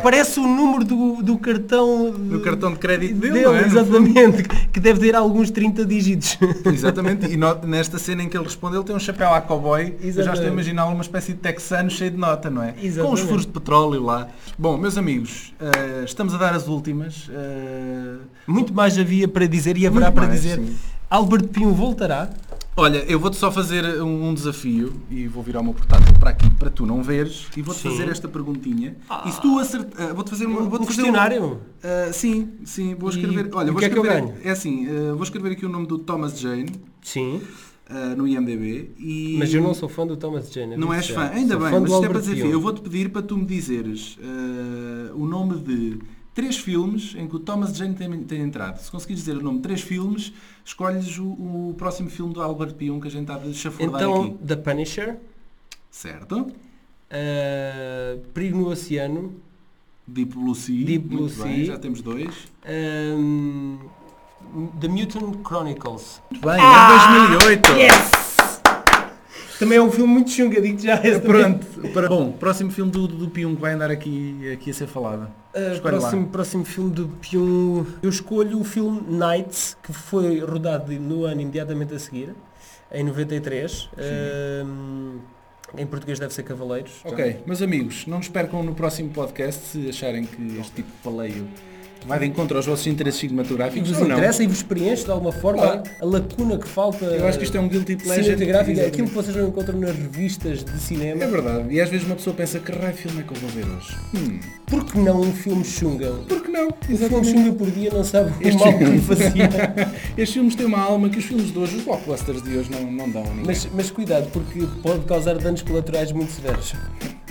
Parece 0.03 0.41
o 0.41 0.43
número 0.47 0.85
do, 0.85 1.23
do 1.23 1.39
cartão... 1.39 2.11
Do 2.11 2.41
cartão 2.41 2.73
de 2.73 2.79
crédito 2.79 3.15
dele, 3.15 3.35
dele 3.45 3.57
é? 3.59 3.67
Exatamente. 3.67 4.43
Que 4.73 4.81
deve 4.81 5.01
ter 5.01 5.15
alguns 5.15 5.51
30 5.51 5.85
dígitos. 5.85 6.37
Exatamente, 6.67 7.27
e 7.27 7.37
no- 7.37 7.55
nesta 7.67 7.99
cena 7.99 8.23
em 8.23 8.29
que 8.29 8.37
ele 8.37 8.45
responde, 8.45 8.77
ele 8.77 8.85
tem 8.85 8.95
um 8.95 8.99
chapéu 9.01 9.33
à 9.33 9.41
cowboy, 9.41 9.83
eu 9.83 9.87
já 9.87 10.09
estou 10.09 10.21
a 10.21 10.23
Exatamente. 10.25 10.53
imaginar 10.53 10.87
uma 10.87 11.03
espécie 11.03 11.33
de 11.33 11.39
texano 11.39 11.91
cheio 11.91 12.11
de 12.11 12.17
nota, 12.17 12.51
não 12.51 12.63
é? 12.63 12.73
Com 12.73 12.79
os 12.81 12.85
Exatamente. 12.85 13.23
furos 13.27 13.47
de 13.47 13.53
petróleo 13.53 14.03
lá. 14.03 14.29
Bom, 14.59 14.77
meus 14.77 14.99
amigos, 14.99 15.55
eh, 15.61 16.03
estamos 16.05 16.35
a 16.35 16.39
dar 16.39 16.55
as 16.55 16.67
últimas. 16.67 17.29
eh, 17.33 18.17
Muito 18.47 18.73
mais 18.75 18.99
havia 18.99 19.29
para 19.29 19.47
dizer 19.47 19.77
e 19.77 19.87
haverá 19.87 20.07
Muito 20.07 20.15
para 20.27 20.29
mais, 20.35 20.43
dizer. 20.43 20.59
sim. 20.59 20.77
Albert 21.11 21.49
Pinho 21.49 21.73
voltará. 21.73 22.31
olha, 22.77 22.99
eu 23.09 23.21
vou-te 23.21 23.37
só 23.37 23.53
fazer 23.53 23.85
um, 24.03 24.29
um 24.31 24.35
desafio 24.35 24.95
e 25.11 25.29
vou 25.29 25.43
virar 25.45 25.61
o 25.61 25.65
meu 25.65 25.75
portátil 25.75 26.13
para 26.19 26.31
aqui 26.31 26.51
para 26.51 26.71
tu 26.71 26.85
não 26.87 27.03
veres 27.03 27.47
e 27.57 27.63
vou-te 27.63 27.81
Sim. 27.83 27.91
fazer 27.91 28.09
esta 28.09 28.27
perguntinha. 28.29 28.97
e 29.27 29.31
se 29.31 29.41
tu 29.41 29.59
acertar, 29.61 30.13
vou-te 30.15 30.31
fazer 30.31 30.47
uma, 30.47 30.63
vou-te 30.63 30.83
Um 30.83 30.87
questionário? 30.87 31.61
Ah, 31.85 32.11
sim, 32.13 32.49
sim, 32.65 32.95
vou 32.97 33.11
E 33.11 33.15
escrever. 33.15 33.51
Olha, 33.53 33.71
o 33.71 33.73
vou 33.73 33.79
que 33.81 33.85
é 33.85 33.91
que 33.91 33.99
eu 33.99 34.03
escrever. 34.05 34.27
ganho? 34.29 34.35
É 34.43 34.51
assim, 34.51 34.89
ah, 34.89 35.13
vou 35.15 35.23
escrever 35.23 35.53
aqui 35.53 35.65
o 35.67 35.69
nome 35.69 35.87
do 35.87 35.99
Thomas 35.99 36.41
Jane 36.41 36.73
Sim. 37.03 37.41
ah, 37.89 38.15
no 38.17 38.27
IMDb 38.27 38.91
e 38.99 39.37
Mas 39.39 39.55
eu 39.55 39.63
não 39.63 39.75
sou 39.75 39.89
fã 39.89 40.05
do 40.05 40.17
Thomas 40.17 40.51
Jane. 40.51 40.77
Não 40.77 40.93
és 40.93 41.09
fã, 41.09 41.29
ainda 41.33 41.53
Sou 41.55 41.63
bem, 41.63 41.71
fã 41.71 41.81
mas 41.81 41.93
isto 41.93 42.05
é 42.05 42.09
para. 42.09 42.21
Pinho. 42.23 42.51
Eu 42.51 42.61
vou-te 42.61 42.81
pedir 42.81 43.11
para 43.11 43.23
tu 43.23 43.37
me 43.37 43.45
dizeres 43.45 44.19
ah, 44.21 45.13
o 45.15 45.27
nome 45.27 45.59
de 45.61 45.99
três 46.35 46.59
filmes 46.59 47.15
em 47.17 47.29
que 47.29 47.37
o 47.37 47.39
Thomas 47.39 47.77
Jane 47.77 47.95
tem, 47.95 48.23
tem 48.25 48.41
entrado. 48.43 48.79
Se 48.81 48.91
conseguires 48.91 49.23
dizer 49.25 49.37
o 49.39 49.43
nome 49.43 49.59
de 49.59 49.63
três 49.63 49.81
filmes, 49.81 50.33
escolhes 50.65 51.17
o, 51.19 51.25
o 51.27 51.75
próximo 51.79 52.11
filme 52.11 52.35
do 52.35 52.43
Albert 52.43 52.75
Pion 52.75 53.01
que 53.01 53.07
a 53.09 53.11
gente 53.11 53.31
está 53.31 53.37
a 53.37 53.53
chafurdar 53.53 54.03
Então, 54.03 54.23
aqui. 54.25 54.35
The 54.47 54.57
Punisher, 54.57 55.17
Certo? 55.91 56.41
uh, 56.41 58.19
Perigo 58.35 58.59
no 58.59 58.69
Oceano, 58.69 59.35
Deep 60.07 60.35
Blue 60.37 60.55
Sea. 60.55 60.85
Deep 60.85 61.07
Blue 61.09 61.21
Muito 61.23 61.43
bem, 61.43 61.57
Sea. 61.57 61.65
já 61.67 61.79
temos 61.79 62.03
dois. 62.03 62.35
um, 63.17 63.79
The 64.81 64.89
Mutant 64.89 65.37
Chronicles. 65.47 66.21
Muito 66.31 66.45
bem, 66.47 66.61
é 66.61 67.29
2008. 67.39 68.34
Também 69.59 69.79
é 69.79 69.83
um 69.83 69.91
filme 69.91 70.13
muito 70.13 70.31
chunga, 70.31 70.61
digo 70.61 70.81
já. 70.81 70.97
também. 70.99 71.21
Pronto. 71.21 71.67
Para, 71.93 72.09
bom, 72.09 72.33
próximo 72.33 72.71
filme 72.71 72.91
do, 72.91 73.07
do, 73.07 73.29
Pion 73.29 73.55
que 73.55 73.61
vai 73.61 73.73
andar 73.73 73.91
aqui, 73.91 74.51
aqui 74.53 74.71
a 74.71 74.75
ser 74.75 74.87
falado. 74.87 75.31
Uh, 75.55 75.75
Escolhe 75.75 75.95
lá. 75.95 76.01
próximo, 76.01 76.29
próximo 76.29 76.65
filme 76.65 76.91
do 76.91 77.09
Pyong, 77.09 77.87
eu 78.03 78.11
escolho 78.11 78.61
o 78.61 78.65
filme 78.65 79.03
Nights, 79.09 79.77
que 79.83 79.93
foi 79.93 80.41
rodado 80.41 80.93
no 80.93 81.25
ano 81.25 81.41
imediatamente 81.41 81.95
a 81.95 81.99
seguir, 81.99 82.35
em 82.93 83.05
93. 83.05 83.89
Um, 84.67 85.19
em 85.77 85.87
português 85.87 86.19
deve 86.19 86.33
ser 86.33 86.43
Cavaleiros. 86.45 86.93
Ok, 87.05 87.43
meus 87.47 87.61
amigos, 87.61 88.07
não 88.07 88.19
nos 88.19 88.29
percam 88.29 88.63
no 88.63 88.75
próximo 88.75 89.11
podcast 89.11 89.67
se 89.67 89.89
acharem 89.89 90.25
que 90.25 90.59
este 90.59 90.73
tipo 90.73 90.91
de 90.91 90.97
paleio 91.03 91.49
vai 92.07 92.19
de 92.19 92.27
encontro 92.27 92.57
aos 92.57 92.67
vossos 92.67 92.87
interesses 92.87 93.19
E 93.23 93.29
cinematográficos 93.29 93.89
vos 93.91 94.01
ou 94.01 94.07
não. 94.09 94.17
interessa 94.17 94.43
e 94.43 94.47
vos 94.47 94.63
preenche 94.63 95.05
de 95.05 95.11
alguma 95.11 95.33
forma 95.33 95.63
Claro. 95.63 95.83
a 96.01 96.05
lacuna 96.05 96.59
que 96.59 96.69
falta 96.69 97.05
Eu 97.07 97.27
acho 97.27 97.39
que 97.39 97.45
isto 97.45 97.57
é 97.57 97.61
um 97.61 97.69
guilty 97.69 97.97
pleasure. 97.97 98.25
cinematográfica, 98.25 98.71
Exatamente. 98.73 98.93
aquilo 98.95 99.09
que 99.09 99.15
vocês 99.15 99.37
não 99.37 99.49
encontram 99.49 99.79
nas 99.79 99.97
revistas 99.97 100.65
de 100.65 100.79
cinema. 100.79 101.25
É 101.25 101.27
verdade, 101.27 101.73
e 101.75 101.81
às 101.81 101.89
vezes 101.89 102.07
uma 102.07 102.17
pessoa 102.17 102.35
pensa 102.37 102.59
que 102.59 102.73
raio 102.73 102.95
filme 102.95 103.21
é 103.21 103.23
que 103.23 103.33
eu 103.33 103.37
vou 103.41 103.51
ver 103.51 103.65
hoje? 103.67 103.97
Hum, 104.15 104.41
Por 104.67 104.85
que 104.85 104.99
não 104.99 105.21
um 105.21 105.33
filme 105.33 105.65
chunga? 105.65 106.11
por 106.29 106.43
que 106.43 106.51
não? 106.51 106.69
Um 106.69 106.97
filme 106.97 107.25
chunga 107.25 107.53
por 107.53 107.71
dia 107.71 107.91
não 107.93 108.05
sabe 108.05 108.31
o 108.31 108.49
Este- 108.49 108.59
mal 108.59 108.79
que 108.79 108.99
fazia. 108.99 109.49
Estes 110.17 110.33
filmes 110.35 110.55
têm 110.55 110.67
uma 110.67 110.81
alma 110.81 111.09
que 111.09 111.19
os 111.19 111.25
filmes 111.25 111.53
de 111.53 111.59
hoje, 111.59 111.77
os 111.77 111.85
blockbusters 111.85 112.43
de 112.43 112.57
hoje 112.57 112.71
não, 112.71 112.91
não 112.91 113.11
dão 113.11 113.23
a 113.23 113.27
ninguém. 113.29 113.45
Mas, 113.47 113.69
mas 113.73 113.91
cuidado, 113.91 114.29
porque 114.33 114.67
pode 114.83 115.05
causar 115.05 115.39
danos 115.39 115.63
colaterais 115.63 116.13
muito 116.13 116.33
severos. 116.33 116.73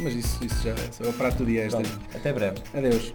Mas 0.04 0.16
isso, 0.16 0.44
isso 0.44 0.64
já 0.64 0.72
é 0.72 0.92
só 0.92 1.12
para 1.14 1.30
a 1.30 1.32
dia. 1.82 1.92
Até 2.14 2.34
breve. 2.34 2.58
Adeus. 2.74 3.14